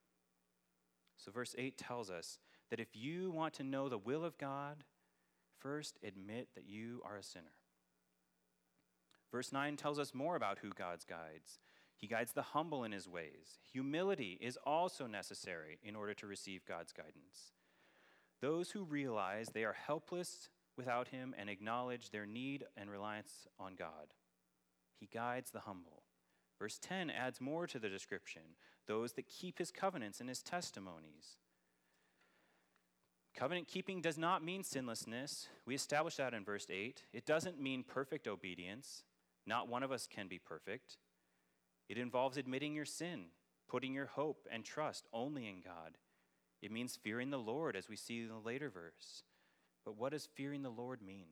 So, 1.17 1.31
verse 1.31 1.55
8 1.57 1.79
tells 1.79 2.11
us 2.11 2.39
that 2.71 2.81
if 2.81 2.97
you 2.97 3.31
want 3.31 3.55
to 3.55 3.63
know 3.63 3.89
the 3.89 3.99
will 3.99 4.25
of 4.25 4.39
God, 4.39 4.85
first 5.61 5.99
admit 6.03 6.49
that 6.55 6.67
you 6.67 7.03
are 7.05 7.17
a 7.17 7.23
sinner. 7.23 7.53
Verse 9.31 9.53
9 9.53 9.77
tells 9.77 9.99
us 9.99 10.13
more 10.13 10.35
about 10.35 10.59
who 10.59 10.71
God 10.71 10.99
guides. 11.09 11.61
He 11.95 12.07
guides 12.07 12.33
the 12.33 12.43
humble 12.43 12.83
in 12.83 12.93
his 12.93 13.07
ways. 13.07 13.59
Humility 13.73 14.39
is 14.41 14.59
also 14.65 15.07
necessary 15.07 15.79
in 15.85 15.95
order 15.95 16.15
to 16.15 16.27
receive 16.27 16.65
God's 16.65 16.93
guidance. 16.93 17.53
Those 18.41 18.71
who 18.71 18.85
realize 18.85 19.49
they 19.49 19.65
are 19.65 19.75
helpless 19.75 20.49
without 20.77 21.09
him 21.09 21.35
and 21.39 21.51
acknowledge 21.51 22.11
their 22.11 22.27
need 22.27 22.65
and 22.77 22.91
reliance 22.91 23.47
on 23.59 23.75
God. 23.75 24.15
He 24.99 25.07
guides 25.07 25.51
the 25.51 25.61
humble. 25.61 26.03
Verse 26.59 26.79
10 26.79 27.11
adds 27.11 27.41
more 27.41 27.67
to 27.67 27.79
the 27.79 27.89
description 27.89 28.43
those 28.87 29.13
that 29.13 29.29
keep 29.29 29.59
his 29.59 29.71
covenants 29.71 30.21
and 30.21 30.29
his 30.29 30.43
testimonies. 30.43 31.37
Covenant 33.37 33.69
keeping 33.69 34.01
does 34.01 34.19
not 34.19 34.45
mean 34.45 34.65
sinlessness. 34.65 35.49
We 35.65 35.75
established 35.75 36.17
that 36.17 36.35
in 36.35 36.45
verse 36.45 36.67
8. 36.69 37.05
It 37.13 37.25
doesn't 37.25 37.61
mean 37.61 37.85
perfect 37.85 38.27
obedience. 38.27 39.05
Not 39.47 39.69
one 39.69 39.83
of 39.83 39.93
us 39.93 40.09
can 40.09 40.27
be 40.27 40.39
perfect. 40.39 40.99
It 41.89 41.99
involves 41.99 42.37
admitting 42.37 42.75
your 42.75 42.85
sin, 42.85 43.27
putting 43.69 43.95
your 43.95 44.07
hope 44.07 44.49
and 44.51 44.65
trust 44.65 45.07
only 45.13 45.47
in 45.47 45.61
God. 45.61 45.97
It 46.63 46.71
means 46.71 46.99
fearing 47.03 47.31
the 47.31 47.39
Lord, 47.39 47.77
as 47.77 47.89
we 47.89 47.97
see 47.97 48.21
in 48.21 48.29
the 48.29 48.39
later 48.39 48.69
verse. 48.69 49.23
But 49.85 49.97
what 49.97 50.13
does 50.13 50.29
fearing 50.35 50.63
the 50.63 50.71
Lord 50.71 51.01
mean? 51.03 51.29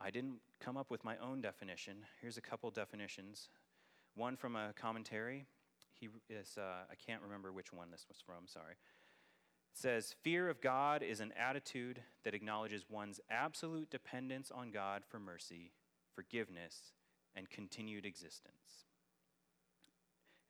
I 0.00 0.10
didn't 0.10 0.38
come 0.60 0.76
up 0.76 0.90
with 0.90 1.04
my 1.04 1.16
own 1.18 1.40
definition. 1.40 2.06
Here's 2.20 2.36
a 2.36 2.42
couple 2.42 2.70
definitions. 2.70 3.48
One 4.14 4.36
from 4.36 4.56
a 4.56 4.72
commentary. 4.74 5.46
He 5.92 6.08
is, 6.30 6.56
uh, 6.56 6.84
I 6.90 6.94
can't 6.94 7.22
remember 7.22 7.52
which 7.52 7.72
one 7.72 7.90
this 7.90 8.06
was 8.08 8.18
from, 8.24 8.46
sorry. 8.46 8.74
It 9.72 9.78
says, 9.78 10.14
Fear 10.22 10.48
of 10.48 10.60
God 10.60 11.02
is 11.02 11.20
an 11.20 11.32
attitude 11.38 12.00
that 12.24 12.34
acknowledges 12.34 12.86
one's 12.88 13.20
absolute 13.28 13.90
dependence 13.90 14.50
on 14.50 14.70
God 14.70 15.02
for 15.08 15.18
mercy, 15.18 15.72
forgiveness, 16.14 16.92
and 17.34 17.50
continued 17.50 18.06
existence. 18.06 18.86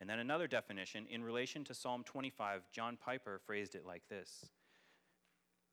And 0.00 0.08
then 0.08 0.20
another 0.20 0.46
definition, 0.46 1.06
in 1.10 1.24
relation 1.24 1.64
to 1.64 1.74
Psalm 1.74 2.04
25, 2.04 2.70
John 2.70 2.96
Piper 2.96 3.40
phrased 3.44 3.74
it 3.74 3.84
like 3.86 4.02
this 4.08 4.46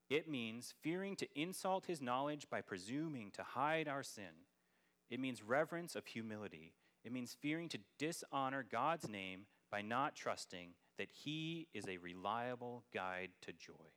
It 0.10 0.30
means 0.30 0.74
fearing 0.82 1.16
to 1.18 1.40
insult 1.40 1.86
his 1.86 2.02
knowledge 2.02 2.48
by 2.50 2.62
presuming 2.62 3.32
to 3.32 3.44
hide 3.44 3.88
our 3.88 4.04
sin. 4.04 4.46
It 5.10 5.20
means 5.20 5.44
reverence 5.44 5.96
of 5.96 6.08
humility. 6.08 6.74
It 7.04 7.12
means 7.12 7.38
fearing 7.40 7.70
to 7.70 7.80
dishonor 8.00 8.66
God's 8.70 9.08
name 9.08 9.42
by 9.72 9.84
not 9.84 10.16
trusting 10.16 10.70
that 10.98 11.10
he 11.12 11.68
is 11.74 11.88
a 11.88 11.98
reliable 11.98 12.84
guide 12.92 13.30
to 13.42 13.52
joy. 13.52 13.92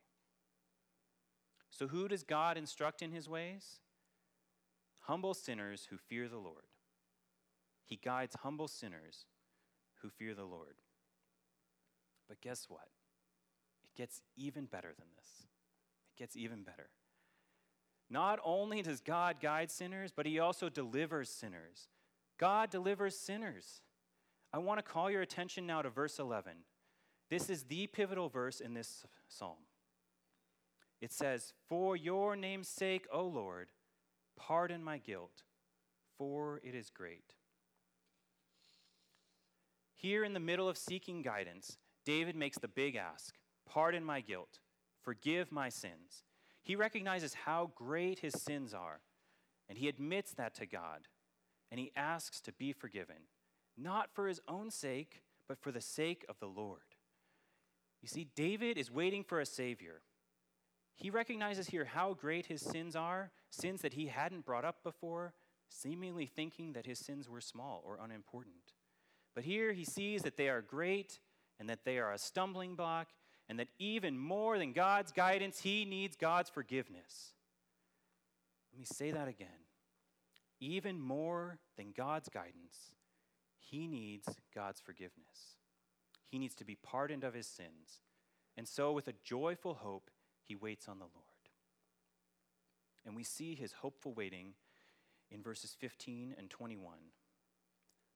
So, 1.70 1.88
who 1.88 2.08
does 2.08 2.22
God 2.22 2.58
instruct 2.58 3.00
in 3.00 3.12
his 3.12 3.28
ways? 3.28 3.80
Humble 5.00 5.32
sinners 5.32 5.86
who 5.88 5.96
fear 5.96 6.28
the 6.28 6.36
Lord. 6.36 6.66
He 7.86 7.96
guides 7.96 8.36
humble 8.42 8.68
sinners 8.68 9.24
who 10.02 10.10
fear 10.10 10.34
the 10.34 10.44
Lord. 10.44 10.76
But 12.28 12.40
guess 12.40 12.66
what? 12.68 12.88
It 13.84 13.96
gets 13.96 14.20
even 14.36 14.66
better 14.66 14.92
than 14.96 15.06
this. 15.16 15.48
It 16.14 16.18
gets 16.18 16.36
even 16.36 16.62
better. 16.62 16.90
Not 18.10 18.38
only 18.44 18.82
does 18.82 19.00
God 19.00 19.36
guide 19.40 19.70
sinners, 19.70 20.12
but 20.14 20.26
he 20.26 20.38
also 20.38 20.68
delivers 20.68 21.28
sinners. 21.28 21.88
God 22.38 22.70
delivers 22.70 23.18
sinners. 23.18 23.82
I 24.52 24.58
want 24.58 24.78
to 24.78 24.82
call 24.82 25.10
your 25.10 25.22
attention 25.22 25.66
now 25.66 25.82
to 25.82 25.90
verse 25.90 26.18
11. 26.18 26.52
This 27.30 27.50
is 27.50 27.64
the 27.64 27.86
pivotal 27.86 28.28
verse 28.28 28.60
in 28.60 28.72
this 28.72 29.04
psalm. 29.28 29.58
It 31.00 31.12
says, 31.12 31.52
For 31.68 31.96
your 31.96 32.34
name's 32.34 32.68
sake, 32.68 33.06
O 33.12 33.24
Lord, 33.24 33.68
pardon 34.36 34.82
my 34.82 34.98
guilt, 34.98 35.42
for 36.16 36.60
it 36.64 36.74
is 36.74 36.90
great. 36.90 37.34
Here 39.98 40.22
in 40.22 40.32
the 40.32 40.38
middle 40.38 40.68
of 40.68 40.78
seeking 40.78 41.22
guidance, 41.22 41.76
David 42.06 42.36
makes 42.36 42.56
the 42.56 42.68
big 42.68 42.94
ask 42.94 43.34
Pardon 43.68 44.04
my 44.04 44.20
guilt, 44.20 44.60
forgive 45.02 45.50
my 45.50 45.68
sins. 45.68 46.22
He 46.62 46.76
recognizes 46.76 47.34
how 47.34 47.72
great 47.74 48.20
his 48.20 48.40
sins 48.40 48.72
are, 48.72 49.00
and 49.68 49.76
he 49.76 49.88
admits 49.88 50.32
that 50.34 50.54
to 50.54 50.66
God, 50.66 51.08
and 51.72 51.80
he 51.80 51.90
asks 51.96 52.40
to 52.42 52.52
be 52.52 52.72
forgiven, 52.72 53.26
not 53.76 54.14
for 54.14 54.28
his 54.28 54.40
own 54.46 54.70
sake, 54.70 55.22
but 55.48 55.58
for 55.58 55.72
the 55.72 55.80
sake 55.80 56.24
of 56.28 56.38
the 56.38 56.46
Lord. 56.46 56.94
You 58.00 58.06
see, 58.06 58.28
David 58.36 58.78
is 58.78 58.92
waiting 58.92 59.24
for 59.24 59.40
a 59.40 59.46
Savior. 59.46 60.02
He 60.94 61.10
recognizes 61.10 61.66
here 61.66 61.86
how 61.86 62.14
great 62.14 62.46
his 62.46 62.60
sins 62.60 62.94
are, 62.94 63.32
sins 63.50 63.80
that 63.80 63.94
he 63.94 64.06
hadn't 64.06 64.46
brought 64.46 64.64
up 64.64 64.84
before, 64.84 65.34
seemingly 65.68 66.26
thinking 66.26 66.74
that 66.74 66.86
his 66.86 67.00
sins 67.00 67.28
were 67.28 67.40
small 67.40 67.82
or 67.84 67.98
unimportant. 68.00 68.74
But 69.38 69.44
here 69.44 69.72
he 69.72 69.84
sees 69.84 70.22
that 70.22 70.36
they 70.36 70.48
are 70.48 70.60
great 70.60 71.20
and 71.60 71.68
that 71.68 71.84
they 71.84 71.98
are 71.98 72.12
a 72.12 72.18
stumbling 72.18 72.74
block, 72.74 73.06
and 73.48 73.60
that 73.60 73.68
even 73.78 74.18
more 74.18 74.58
than 74.58 74.72
God's 74.72 75.12
guidance, 75.12 75.60
he 75.60 75.84
needs 75.84 76.16
God's 76.16 76.50
forgiveness. 76.50 77.34
Let 78.72 78.80
me 78.80 78.84
say 78.84 79.12
that 79.12 79.28
again. 79.28 79.62
Even 80.58 81.00
more 81.00 81.60
than 81.76 81.92
God's 81.96 82.28
guidance, 82.28 82.90
he 83.60 83.86
needs 83.86 84.26
God's 84.52 84.80
forgiveness. 84.80 85.54
He 86.26 86.40
needs 86.40 86.56
to 86.56 86.64
be 86.64 86.74
pardoned 86.74 87.22
of 87.22 87.34
his 87.34 87.46
sins. 87.46 88.00
And 88.56 88.66
so, 88.66 88.90
with 88.90 89.06
a 89.06 89.14
joyful 89.22 89.74
hope, 89.74 90.10
he 90.42 90.56
waits 90.56 90.88
on 90.88 90.98
the 90.98 91.04
Lord. 91.04 91.48
And 93.06 93.14
we 93.14 93.22
see 93.22 93.54
his 93.54 93.74
hopeful 93.74 94.14
waiting 94.14 94.54
in 95.30 95.44
verses 95.44 95.76
15 95.78 96.34
and 96.36 96.50
21. 96.50 96.96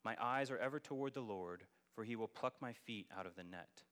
My 0.03 0.15
eyes 0.21 0.51
are 0.51 0.57
ever 0.57 0.79
toward 0.79 1.13
the 1.13 1.21
Lord, 1.21 1.63
for 1.95 2.03
he 2.03 2.15
will 2.15 2.27
pluck 2.27 2.55
my 2.59 2.73
feet 2.73 3.07
out 3.15 3.25
of 3.25 3.35
the 3.35 3.43
net. 3.43 3.83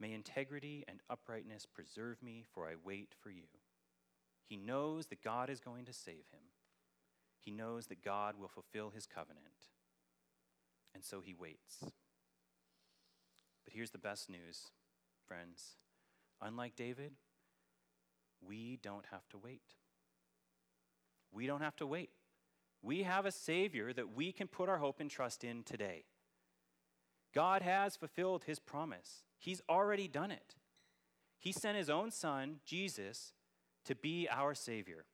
May 0.00 0.12
integrity 0.12 0.84
and 0.86 1.00
uprightness 1.10 1.66
preserve 1.66 2.22
me, 2.22 2.44
for 2.52 2.68
I 2.68 2.74
wait 2.84 3.14
for 3.20 3.30
you. 3.30 3.48
He 4.48 4.56
knows 4.56 5.06
that 5.06 5.22
God 5.22 5.50
is 5.50 5.60
going 5.60 5.84
to 5.86 5.92
save 5.92 6.26
him. 6.32 6.42
He 7.40 7.50
knows 7.50 7.86
that 7.86 8.04
God 8.04 8.36
will 8.38 8.48
fulfill 8.48 8.90
his 8.90 9.06
covenant. 9.06 9.46
And 10.94 11.04
so 11.04 11.20
he 11.20 11.34
waits. 11.34 11.78
But 11.80 13.74
here's 13.74 13.90
the 13.90 13.98
best 13.98 14.30
news, 14.30 14.70
friends. 15.26 15.76
Unlike 16.40 16.76
David, 16.76 17.12
we 18.40 18.78
don't 18.82 19.06
have 19.10 19.28
to 19.30 19.38
wait. 19.38 19.74
We 21.32 21.46
don't 21.46 21.60
have 21.60 21.76
to 21.76 21.86
wait. 21.86 22.10
We 22.82 23.02
have 23.02 23.26
a 23.26 23.32
Savior 23.32 23.92
that 23.92 24.14
we 24.14 24.32
can 24.32 24.46
put 24.46 24.68
our 24.68 24.78
hope 24.78 25.00
and 25.00 25.10
trust 25.10 25.44
in 25.44 25.62
today. 25.62 26.04
God 27.34 27.62
has 27.62 27.96
fulfilled 27.96 28.44
his 28.44 28.58
promise, 28.58 29.24
He's 29.38 29.62
already 29.68 30.08
done 30.08 30.30
it. 30.30 30.56
He 31.38 31.52
sent 31.52 31.78
His 31.78 31.88
own 31.88 32.10
Son, 32.10 32.56
Jesus, 32.64 33.32
to 33.84 33.94
be 33.94 34.28
our 34.28 34.54
Savior. 34.54 35.04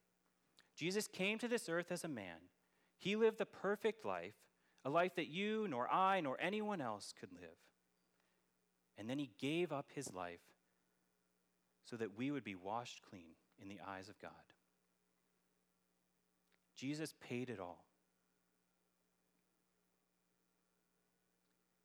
Jesus 0.77 1.07
came 1.07 1.39
to 1.39 1.49
this 1.49 1.69
earth 1.69 1.93
as 1.93 2.03
a 2.03 2.09
man. 2.09 2.49
He 2.99 3.17
lived 3.17 3.39
the 3.39 3.47
perfect 3.47 4.05
life, 4.05 4.35
a 4.85 4.91
life 4.91 5.15
that 5.17 5.29
you, 5.29 5.69
nor 5.69 5.93
I, 5.93 6.21
nor 6.21 6.39
anyone 6.41 6.81
else 6.81 7.13
could 7.19 7.33
live. 7.33 7.59
And 8.97 9.11
then 9.11 9.19
He 9.19 9.31
gave 9.39 9.73
up 9.73 9.91
His 9.95 10.13
life 10.15 10.41
so 11.85 11.97
that 11.97 12.17
we 12.17 12.31
would 12.31 12.45
be 12.45 12.55
washed 12.55 13.03
clean 13.09 13.35
in 13.61 13.69
the 13.69 13.81
eyes 13.87 14.09
of 14.09 14.19
God. 14.19 14.31
Jesus 16.77 17.15
paid 17.21 17.51
it 17.51 17.61
all. 17.61 17.85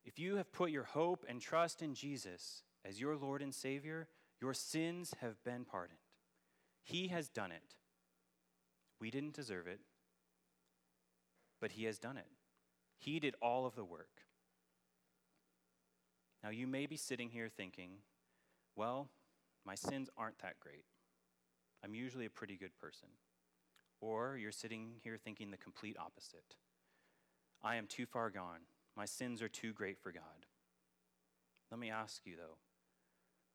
If 0.05 0.17
you 0.17 0.37
have 0.37 0.51
put 0.51 0.71
your 0.71 0.83
hope 0.83 1.25
and 1.29 1.39
trust 1.39 1.81
in 1.81 1.93
Jesus 1.93 2.63
as 2.83 2.99
your 2.99 3.15
Lord 3.15 3.41
and 3.41 3.53
Savior, 3.53 4.07
your 4.41 4.53
sins 4.53 5.13
have 5.21 5.43
been 5.43 5.65
pardoned. 5.65 5.99
He 6.81 7.09
has 7.09 7.29
done 7.29 7.51
it. 7.51 7.75
We 8.99 9.11
didn't 9.11 9.35
deserve 9.35 9.67
it, 9.67 9.79
but 11.61 11.73
He 11.73 11.85
has 11.85 11.99
done 11.99 12.17
it. 12.17 12.27
He 12.97 13.19
did 13.19 13.35
all 13.41 13.65
of 13.65 13.75
the 13.75 13.85
work. 13.85 14.23
Now, 16.43 16.49
you 16.49 16.67
may 16.67 16.85
be 16.85 16.97
sitting 16.97 17.29
here 17.29 17.49
thinking, 17.49 17.91
well, 18.75 19.09
my 19.65 19.75
sins 19.75 20.09
aren't 20.17 20.39
that 20.39 20.59
great. 20.59 20.85
I'm 21.83 21.93
usually 21.93 22.25
a 22.25 22.29
pretty 22.29 22.55
good 22.55 22.75
person. 22.79 23.09
Or 24.01 24.37
you're 24.37 24.51
sitting 24.51 24.93
here 25.03 25.17
thinking 25.17 25.51
the 25.51 25.57
complete 25.57 25.97
opposite. 25.99 26.55
I 27.61 27.75
am 27.75 27.87
too 27.87 28.05
far 28.05 28.29
gone. 28.29 28.61
My 28.95 29.05
sins 29.05 29.41
are 29.41 29.49
too 29.49 29.73
great 29.73 29.99
for 29.99 30.11
God. 30.11 30.45
Let 31.71 31.79
me 31.79 31.89
ask 31.89 32.25
you, 32.25 32.35
though, 32.35 32.57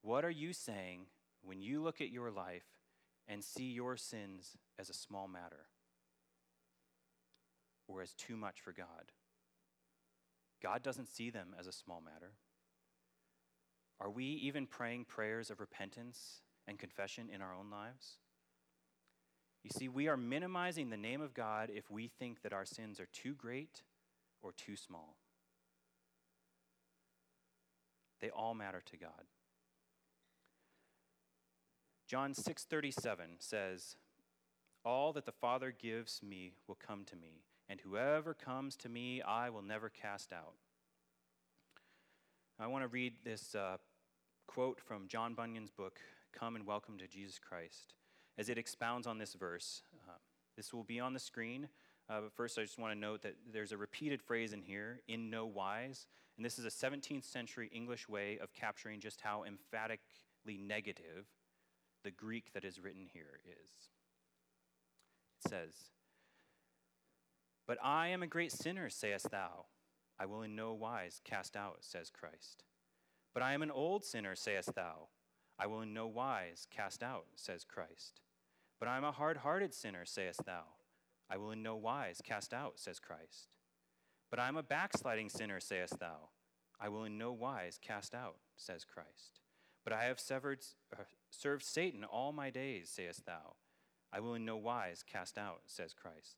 what 0.02 0.24
are 0.24 0.30
you 0.30 0.52
saying 0.52 1.06
when 1.42 1.60
you 1.60 1.82
look 1.82 2.00
at 2.00 2.10
your 2.10 2.30
life 2.30 2.66
and 3.26 3.42
see 3.42 3.72
your 3.72 3.96
sins 3.96 4.56
as 4.78 4.90
a 4.90 4.94
small 4.94 5.26
matter 5.26 5.66
or 7.88 8.02
as 8.02 8.12
too 8.12 8.36
much 8.36 8.60
for 8.60 8.72
God? 8.72 9.12
God 10.62 10.82
doesn't 10.82 11.08
see 11.08 11.30
them 11.30 11.54
as 11.58 11.66
a 11.66 11.72
small 11.72 12.02
matter. 12.02 12.32
Are 14.00 14.10
we 14.10 14.24
even 14.24 14.66
praying 14.66 15.06
prayers 15.06 15.50
of 15.50 15.60
repentance 15.60 16.42
and 16.66 16.78
confession 16.78 17.28
in 17.32 17.40
our 17.40 17.54
own 17.54 17.70
lives? 17.70 18.18
You 19.64 19.70
see, 19.70 19.88
we 19.88 20.08
are 20.08 20.16
minimizing 20.16 20.90
the 20.90 20.96
name 20.98 21.22
of 21.22 21.32
God 21.32 21.70
if 21.74 21.90
we 21.90 22.06
think 22.06 22.42
that 22.42 22.52
our 22.52 22.66
sins 22.66 23.00
are 23.00 23.06
too 23.06 23.34
great 23.34 23.82
or 24.42 24.52
too 24.52 24.76
small. 24.76 25.16
They 28.20 28.28
all 28.28 28.54
matter 28.54 28.82
to 28.84 28.96
God. 28.98 29.26
John 32.06 32.34
6:37 32.34 33.40
says, 33.40 33.96
"All 34.84 35.14
that 35.14 35.24
the 35.24 35.32
Father 35.32 35.72
gives 35.72 36.22
me 36.22 36.52
will 36.66 36.74
come 36.74 37.06
to 37.06 37.16
me, 37.16 37.42
and 37.66 37.80
whoever 37.80 38.34
comes 38.34 38.76
to 38.76 38.90
me 38.90 39.22
I 39.22 39.48
will 39.48 39.62
never 39.62 39.88
cast 39.88 40.30
out." 40.30 40.58
I 42.58 42.66
want 42.66 42.82
to 42.82 42.88
read 42.88 43.24
this 43.24 43.54
uh, 43.54 43.78
quote 44.46 44.78
from 44.78 45.08
John 45.08 45.34
Bunyan's 45.34 45.70
book, 45.70 46.00
Come 46.32 46.54
and 46.54 46.66
Welcome 46.66 46.98
to 46.98 47.08
Jesus 47.08 47.38
Christ 47.38 47.94
as 48.38 48.48
it 48.48 48.58
expounds 48.58 49.06
on 49.06 49.18
this 49.18 49.34
verse. 49.34 49.82
Uh, 50.08 50.12
this 50.56 50.72
will 50.72 50.84
be 50.84 51.00
on 51.00 51.14
the 51.14 51.20
screen. 51.20 51.68
Uh, 52.08 52.20
but 52.22 52.32
first, 52.32 52.58
I 52.58 52.62
just 52.62 52.78
want 52.78 52.92
to 52.92 52.98
note 52.98 53.22
that 53.22 53.36
there's 53.50 53.72
a 53.72 53.76
repeated 53.76 54.20
phrase 54.20 54.52
in 54.52 54.62
here, 54.62 55.00
in 55.08 55.30
no 55.30 55.46
wise. 55.46 56.06
And 56.36 56.44
this 56.44 56.58
is 56.58 56.64
a 56.64 56.68
17th 56.68 57.24
century 57.24 57.70
English 57.72 58.08
way 58.08 58.38
of 58.38 58.52
capturing 58.52 59.00
just 59.00 59.20
how 59.20 59.44
emphatically 59.44 60.58
negative 60.58 61.26
the 62.02 62.10
Greek 62.10 62.52
that 62.52 62.64
is 62.64 62.80
written 62.80 63.06
here 63.12 63.40
is. 63.46 63.70
It 65.44 65.48
says, 65.48 65.72
But 67.66 67.78
I 67.82 68.08
am 68.08 68.22
a 68.22 68.26
great 68.26 68.52
sinner, 68.52 68.90
sayest 68.90 69.30
thou. 69.30 69.66
I 70.18 70.26
will 70.26 70.42
in 70.42 70.54
no 70.54 70.74
wise 70.74 71.20
cast 71.24 71.56
out, 71.56 71.78
says 71.80 72.10
Christ. 72.10 72.64
But 73.32 73.42
I 73.42 73.52
am 73.52 73.62
an 73.62 73.70
old 73.70 74.04
sinner, 74.04 74.36
sayest 74.36 74.74
thou. 74.74 75.08
I 75.58 75.66
will 75.66 75.82
in 75.82 75.94
no 75.94 76.06
wise 76.06 76.66
cast 76.70 77.02
out, 77.02 77.26
says 77.36 77.64
Christ. 77.64 78.20
But 78.80 78.88
I 78.88 78.96
am 78.96 79.04
a 79.04 79.12
hard 79.12 79.38
hearted 79.38 79.72
sinner, 79.72 80.04
sayest 80.04 80.44
thou. 80.44 80.64
I 81.30 81.36
will 81.36 81.52
in 81.52 81.62
no 81.62 81.76
wise 81.76 82.20
cast 82.22 82.52
out, 82.52 82.78
says 82.78 82.98
Christ. 82.98 83.48
But 84.30 84.40
I 84.40 84.48
am 84.48 84.56
a 84.56 84.62
backsliding 84.62 85.28
sinner, 85.28 85.60
sayest 85.60 85.98
thou. 86.00 86.30
I 86.80 86.88
will 86.88 87.04
in 87.04 87.16
no 87.16 87.32
wise 87.32 87.78
cast 87.80 88.14
out, 88.14 88.36
says 88.56 88.84
Christ. 88.84 89.40
But 89.84 89.92
I 89.92 90.04
have 90.04 90.18
severed, 90.18 90.60
uh, 90.92 91.04
served 91.30 91.62
Satan 91.62 92.04
all 92.04 92.32
my 92.32 92.50
days, 92.50 92.90
sayest 92.90 93.26
thou. 93.26 93.54
I 94.12 94.20
will 94.20 94.34
in 94.34 94.44
no 94.44 94.56
wise 94.56 95.02
cast 95.02 95.38
out, 95.38 95.62
says 95.66 95.92
Christ. 95.92 96.36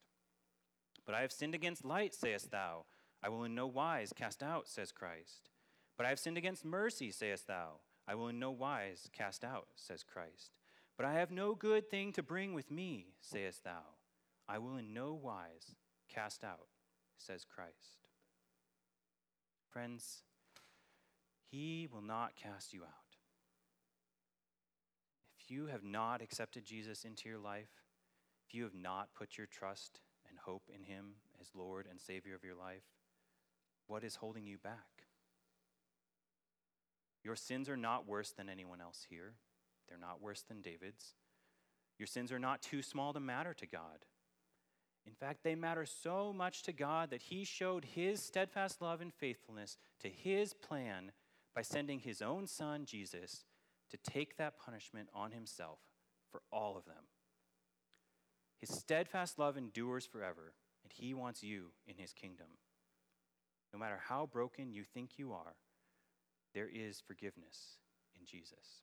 But 1.05 1.15
I 1.15 1.23
have 1.23 1.33
sinned 1.33 1.55
against 1.55 1.85
light, 1.85 2.15
sayest 2.15 2.51
thou. 2.51 2.85
I 3.23 3.29
will 3.29 3.45
in 3.45 3.55
no 3.55 3.67
wise 3.67 4.13
cast 4.15 4.43
out, 4.43 4.69
says 4.69 4.93
Christ. 4.93 5.49
But 5.97 6.07
I 6.07 6.11
have 6.11 6.19
sinned 6.19 6.37
against 6.37 6.65
mercy, 6.65 7.11
sayest 7.11 7.47
thou. 7.47 7.81
I 8.09 8.15
will 8.15 8.29
in 8.29 8.39
no 8.39 8.51
wise 8.51 9.09
cast 9.13 9.45
out, 9.45 9.69
says 9.75 10.05
Christ. 10.05 10.53
But 10.97 11.07
I 11.07 11.15
have 11.15 11.31
no 11.31 11.55
good 11.55 11.91
thing 11.91 12.13
to 12.13 12.23
bring 12.23 12.55
with 12.55 12.71
me, 12.71 13.09
sayest 13.21 13.65
thou. 13.65 13.83
I 14.49 14.59
will 14.59 14.77
in 14.77 14.95
no 14.95 15.13
wise 15.13 15.75
cast 16.09 16.45
out, 16.45 16.69
says 17.19 17.45
Christ. 17.45 18.07
Friends, 19.71 20.23
he 21.51 21.89
will 21.93 22.03
not 22.03 22.37
cast 22.37 22.73
you 22.73 22.83
out. 22.83 23.19
If 25.39 25.51
you 25.51 25.67
have 25.67 25.85
not 25.85 26.23
accepted 26.23 26.65
Jesus 26.65 27.05
into 27.05 27.29
your 27.29 27.39
life, 27.39 27.71
if 28.47 28.55
you 28.55 28.63
have 28.63 28.75
not 28.75 29.15
put 29.15 29.37
your 29.37 29.47
trust 29.47 30.01
and 30.29 30.39
hope 30.39 30.71
in 30.75 30.83
him 30.85 31.15
as 31.41 31.51
Lord 31.55 31.87
and 31.91 32.01
Savior 32.01 32.35
of 32.35 32.45
your 32.45 32.55
life, 32.55 32.85
what 33.87 34.05
is 34.05 34.17
holding 34.17 34.47
you 34.47 34.59
back? 34.59 35.06
Your 37.27 37.35
sins 37.35 37.69
are 37.69 37.77
not 37.77 38.07
worse 38.07 38.31
than 38.31 38.49
anyone 38.49 38.81
else 38.81 39.05
here. 39.11 39.35
They're 39.89 39.99
not 39.99 40.23
worse 40.23 40.43
than 40.43 40.63
David's. 40.63 41.15
Your 41.99 42.07
sins 42.07 42.31
are 42.31 42.39
not 42.39 42.63
too 42.63 42.83
small 42.83 43.13
to 43.13 43.19
matter 43.19 43.53
to 43.53 43.67
God. 43.67 44.05
In 45.05 45.13
fact, 45.13 45.43
they 45.43 45.57
matter 45.57 45.85
so 45.87 46.33
much 46.33 46.63
to 46.63 46.73
God 46.73 47.11
that 47.11 47.23
He 47.23 47.43
showed 47.43 47.85
His 47.85 48.23
steadfast 48.23 48.81
love 48.81 49.01
and 49.01 49.13
faithfulness 49.13 49.77
to 50.03 50.09
His 50.09 50.55
plan 50.55 51.11
by 51.53 51.63
sending 51.63 51.99
His 51.99 52.23
own 52.23 52.47
Son, 52.47 52.85
Jesus, 52.85 53.45
to 53.91 53.97
take 53.97 54.37
that 54.37 54.57
punishment 54.57 55.09
on 55.13 55.33
Himself 55.33 55.81
for 56.31 56.43
all 56.53 56.77
of 56.77 56.85
them. 56.85 57.09
His 58.61 58.71
steadfast 58.71 59.37
love 59.37 59.57
endures 59.57 60.07
forever, 60.07 60.55
and 60.85 60.93
He 60.93 61.13
wants 61.13 61.43
you 61.43 61.73
in 61.89 61.97
His 61.97 62.13
kingdom. 62.13 62.59
No 63.73 63.81
matter 63.81 63.99
how 64.09 64.27
broken 64.27 64.71
you 64.71 64.85
think 64.85 65.19
you 65.19 65.33
are, 65.33 65.57
there 66.57 66.71
is 66.73 67.03
forgiveness 67.07 67.77
in 68.19 68.25
Jesus. 68.25 68.81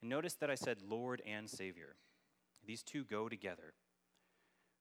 And 0.00 0.08
notice 0.08 0.34
that 0.34 0.50
I 0.50 0.54
said 0.54 0.78
Lord 0.88 1.20
and 1.26 1.50
Savior. 1.50 1.96
These 2.64 2.84
two 2.84 3.02
go 3.02 3.28
together. 3.28 3.74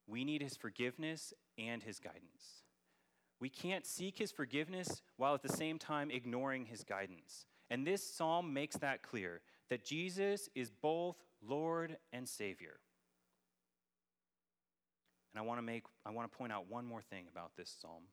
We 0.06 0.24
need 0.24 0.44
His 0.44 0.56
forgiveness 0.56 1.34
and 1.58 1.82
His 1.82 2.00
guidance. 2.00 2.62
We 3.40 3.50
can't 3.50 3.88
seek 3.88 4.20
His 4.20 4.32
forgiveness 4.32 5.02
while 5.16 5.34
at 5.34 5.42
the 5.42 5.50
same 5.50 5.80
time 5.80 6.12
ignoring 6.12 6.68
His 6.68 6.84
guidance. 6.84 7.48
And 7.72 7.86
this 7.86 8.08
psalm 8.08 8.54
makes 8.54 8.78
that 8.78 9.02
clear 9.02 9.42
that 9.72 9.84
Jesus 9.84 10.48
is 10.54 10.70
both 10.70 11.16
Lord 11.42 11.98
and 12.14 12.30
Savior. 12.30 12.78
And 15.34 15.42
I 15.42 15.46
want 15.48 15.58
to 15.58 15.64
make 15.64 15.86
I 16.06 16.12
want 16.12 16.32
to 16.32 16.38
point 16.38 16.52
out 16.52 16.70
one 16.70 16.86
more 16.86 17.02
thing 17.02 17.26
about 17.32 17.54
this 17.58 17.76
psalm. 17.82 18.04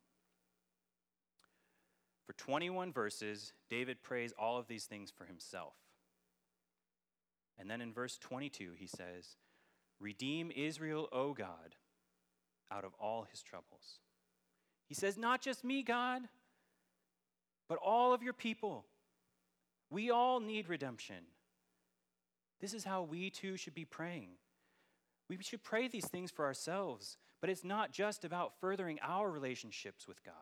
For 2.27 2.33
21 2.35 2.93
verses, 2.93 3.53
David 3.69 4.03
prays 4.03 4.33
all 4.39 4.59
of 4.59 4.67
these 4.67 4.85
things 4.85 5.11
for 5.11 5.25
himself. 5.25 5.75
And 7.59 7.71
then 7.71 7.81
in 7.81 7.93
verse 7.93 8.19
22, 8.19 8.73
he 8.77 8.87
says, 8.87 9.37
Redeem 10.01 10.51
Israel, 10.55 11.09
O 11.13 11.35
God, 11.35 11.77
out 12.71 12.85
of 12.85 12.95
all 12.99 13.27
his 13.31 13.43
troubles. 13.43 14.01
He 14.89 14.95
says, 14.95 15.17
Not 15.17 15.41
just 15.41 15.65
me, 15.65 15.83
God, 15.83 16.23
but 17.69 17.79
all 17.79 18.13
of 18.13 18.23
your 18.23 18.33
people. 18.33 18.87
We 19.91 20.11
all 20.11 20.41
need 20.41 20.69
redemption. 20.69 21.25
This 22.61 22.75
is 22.75 22.85
how 22.85 23.03
we 23.03 23.31
too 23.31 23.57
should 23.57 23.75
be 23.75 23.85
praying. 23.85 24.31
We 25.29 25.39
should 25.43 25.63
pray 25.63 25.89
these 25.89 26.09
things 26.09 26.31
for 26.31 26.45
ourselves, 26.45 27.17
but 27.41 27.51
it's 27.51 27.65
not 27.65 27.93
just 27.93 28.25
about 28.25 28.59
furthering 28.61 28.99
our 29.03 29.31
relationships 29.31 30.09
with 30.09 30.23
God. 30.25 30.35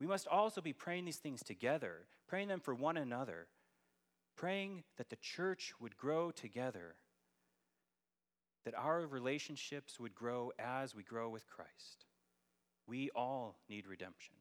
We 0.00 0.06
must 0.06 0.26
also 0.26 0.60
be 0.60 0.72
praying 0.72 1.04
these 1.04 1.18
things 1.18 1.42
together, 1.42 2.06
praying 2.26 2.48
them 2.48 2.60
for 2.60 2.74
one 2.74 2.96
another, 2.96 3.46
praying 4.36 4.84
that 4.96 5.10
the 5.10 5.16
church 5.16 5.72
would 5.80 5.96
grow 5.96 6.30
together, 6.30 6.96
that 8.64 8.74
our 8.74 9.06
relationships 9.06 10.00
would 10.00 10.14
grow 10.14 10.52
as 10.58 10.94
we 10.94 11.02
grow 11.02 11.28
with 11.28 11.46
Christ. 11.46 12.06
We 12.86 13.10
all 13.14 13.56
need 13.68 13.86
redemption. 13.86 14.34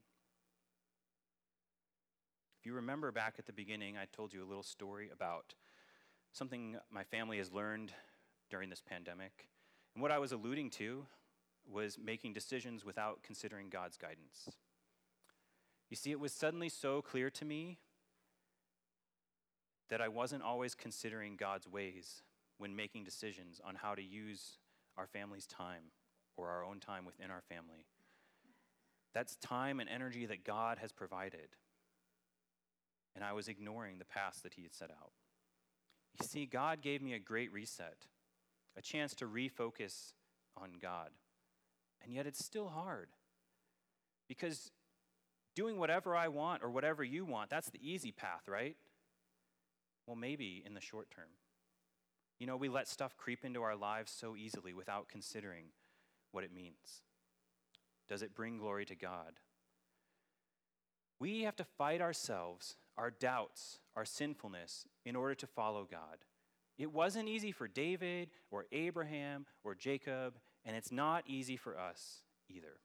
If 2.59 2.65
you 2.65 2.73
remember 2.73 3.11
back 3.11 3.35
at 3.37 3.45
the 3.45 3.53
beginning, 3.53 3.97
I 3.97 4.05
told 4.05 4.33
you 4.33 4.41
a 4.41 4.47
little 4.47 4.63
story 4.63 5.09
about 5.11 5.53
something 6.31 6.77
my 6.89 7.03
family 7.03 7.37
has 7.37 7.51
learned 7.51 7.91
during 8.49 8.69
this 8.69 8.81
pandemic. 8.81 9.49
And 9.93 10.01
what 10.01 10.11
I 10.11 10.19
was 10.19 10.31
alluding 10.31 10.71
to 10.71 11.05
was 11.69 11.97
making 11.97 12.33
decisions 12.33 12.83
without 12.83 13.21
considering 13.21 13.69
God's 13.69 13.97
guidance. 13.97 14.49
You 15.93 15.97
see, 15.97 16.09
it 16.09 16.19
was 16.19 16.33
suddenly 16.33 16.69
so 16.69 17.03
clear 17.03 17.29
to 17.29 17.45
me 17.45 17.77
that 19.91 20.01
I 20.01 20.07
wasn't 20.07 20.41
always 20.41 20.73
considering 20.73 21.35
God's 21.35 21.67
ways 21.67 22.23
when 22.57 22.75
making 22.75 23.03
decisions 23.03 23.61
on 23.63 23.75
how 23.75 23.93
to 23.93 24.01
use 24.01 24.57
our 24.97 25.05
family's 25.05 25.45
time 25.45 25.91
or 26.35 26.49
our 26.49 26.65
own 26.65 26.79
time 26.79 27.05
within 27.05 27.29
our 27.29 27.43
family. 27.47 27.85
That's 29.13 29.35
time 29.35 29.79
and 29.79 29.87
energy 29.87 30.25
that 30.25 30.43
God 30.43 30.79
has 30.79 30.91
provided. 30.91 31.49
And 33.15 33.23
I 33.23 33.33
was 33.33 33.47
ignoring 33.47 33.99
the 33.99 34.05
path 34.05 34.39
that 34.41 34.55
He 34.55 34.63
had 34.63 34.73
set 34.73 34.89
out. 34.89 35.11
You 36.19 36.25
see, 36.25 36.47
God 36.47 36.81
gave 36.81 37.03
me 37.03 37.13
a 37.13 37.19
great 37.19 37.53
reset, 37.53 38.07
a 38.75 38.81
chance 38.81 39.13
to 39.13 39.27
refocus 39.27 40.13
on 40.57 40.71
God. 40.81 41.11
And 42.03 42.11
yet 42.11 42.25
it's 42.25 42.43
still 42.43 42.69
hard. 42.69 43.09
Because 44.27 44.71
doing 45.55 45.77
whatever 45.77 46.15
I 46.15 46.27
want 46.27 46.63
or 46.63 46.69
whatever 46.69 47.03
you 47.03 47.25
want, 47.25 47.49
that's 47.49 47.69
the 47.69 47.79
easy 47.81 48.11
path, 48.11 48.47
right? 48.47 48.75
Well, 50.07 50.15
maybe 50.15 50.63
in 50.65 50.73
the 50.73 50.81
short 50.81 51.09
term. 51.11 51.29
You 52.39 52.47
know, 52.47 52.57
we 52.57 52.69
let 52.69 52.87
stuff 52.87 53.15
creep 53.15 53.45
into 53.45 53.61
our 53.61 53.75
lives 53.75 54.11
so 54.11 54.35
easily 54.35 54.73
without 54.73 55.07
considering 55.07 55.65
what 56.31 56.43
it 56.43 56.53
means. 56.53 57.03
Does 58.09 58.21
it 58.21 58.35
bring 58.35 58.57
glory 58.57 58.85
to 58.85 58.95
God? 58.95 59.39
We 61.19 61.43
have 61.43 61.55
to 61.55 61.63
fight 61.63 62.01
ourselves, 62.01 62.75
our 62.97 63.11
doubts, 63.11 63.79
our 63.95 64.03
sinfulness, 64.03 64.85
in 65.05 65.15
order 65.15 65.35
to 65.35 65.47
follow 65.47 65.87
God. 65.89 66.17
It 66.77 66.91
wasn't 66.91 67.29
easy 67.29 67.51
for 67.51 67.67
David 67.67 68.29
or 68.51 68.65
Abraham 68.71 69.45
or 69.63 69.75
Jacob, 69.75 70.33
and 70.65 70.75
it's 70.75 70.91
not 70.91 71.23
easy 71.27 71.55
for 71.55 71.77
us 71.77 72.23
either. 72.49 72.79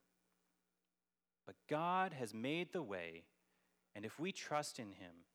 But 1.49 1.55
God 1.67 2.13
has 2.13 2.31
made 2.31 2.73
the 2.73 2.83
way, 2.83 3.23
and 3.95 4.05
if 4.05 4.19
we 4.19 4.31
trust 4.31 4.77
in 4.77 4.91
Him, 4.91 5.25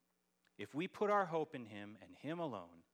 if 0.56 0.72
we 0.72 0.86
put 0.86 1.10
our 1.10 1.24
hope 1.24 1.56
in 1.56 1.64
Him 1.64 1.98
and 2.00 2.12
Him 2.22 2.38
alone, 2.38 2.84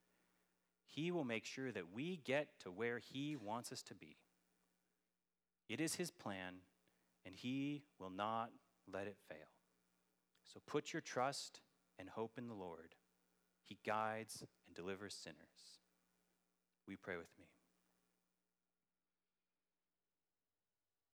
He 0.87 1.11
will 1.11 1.25
make 1.25 1.45
sure 1.45 1.71
that 1.71 1.93
we 1.95 2.23
get 2.25 2.49
to 2.61 2.71
where 2.71 2.99
He 2.99 3.37
wants 3.37 3.73
us 3.73 3.83
to 3.83 3.95
be. 3.95 4.17
It 5.69 5.83
is 5.83 5.97
His 5.97 6.11
plan, 6.11 6.61
and 7.27 7.35
He 7.35 7.83
will 7.99 8.09
not 8.09 8.53
let 8.91 9.07
it 9.07 9.19
fail. 9.29 9.53
So 10.51 10.59
put 10.67 10.95
your 10.95 11.03
trust 11.03 11.61
and 11.99 12.09
hope 12.09 12.39
in 12.39 12.49
the 12.49 12.55
Lord. 12.55 12.95
He 13.63 13.77
guides 13.85 14.47
and 14.67 14.75
delivers 14.75 15.13
sinners. 15.13 15.83
We 16.89 16.97
pray 16.97 17.19
with 17.19 17.29
me. 17.39 17.50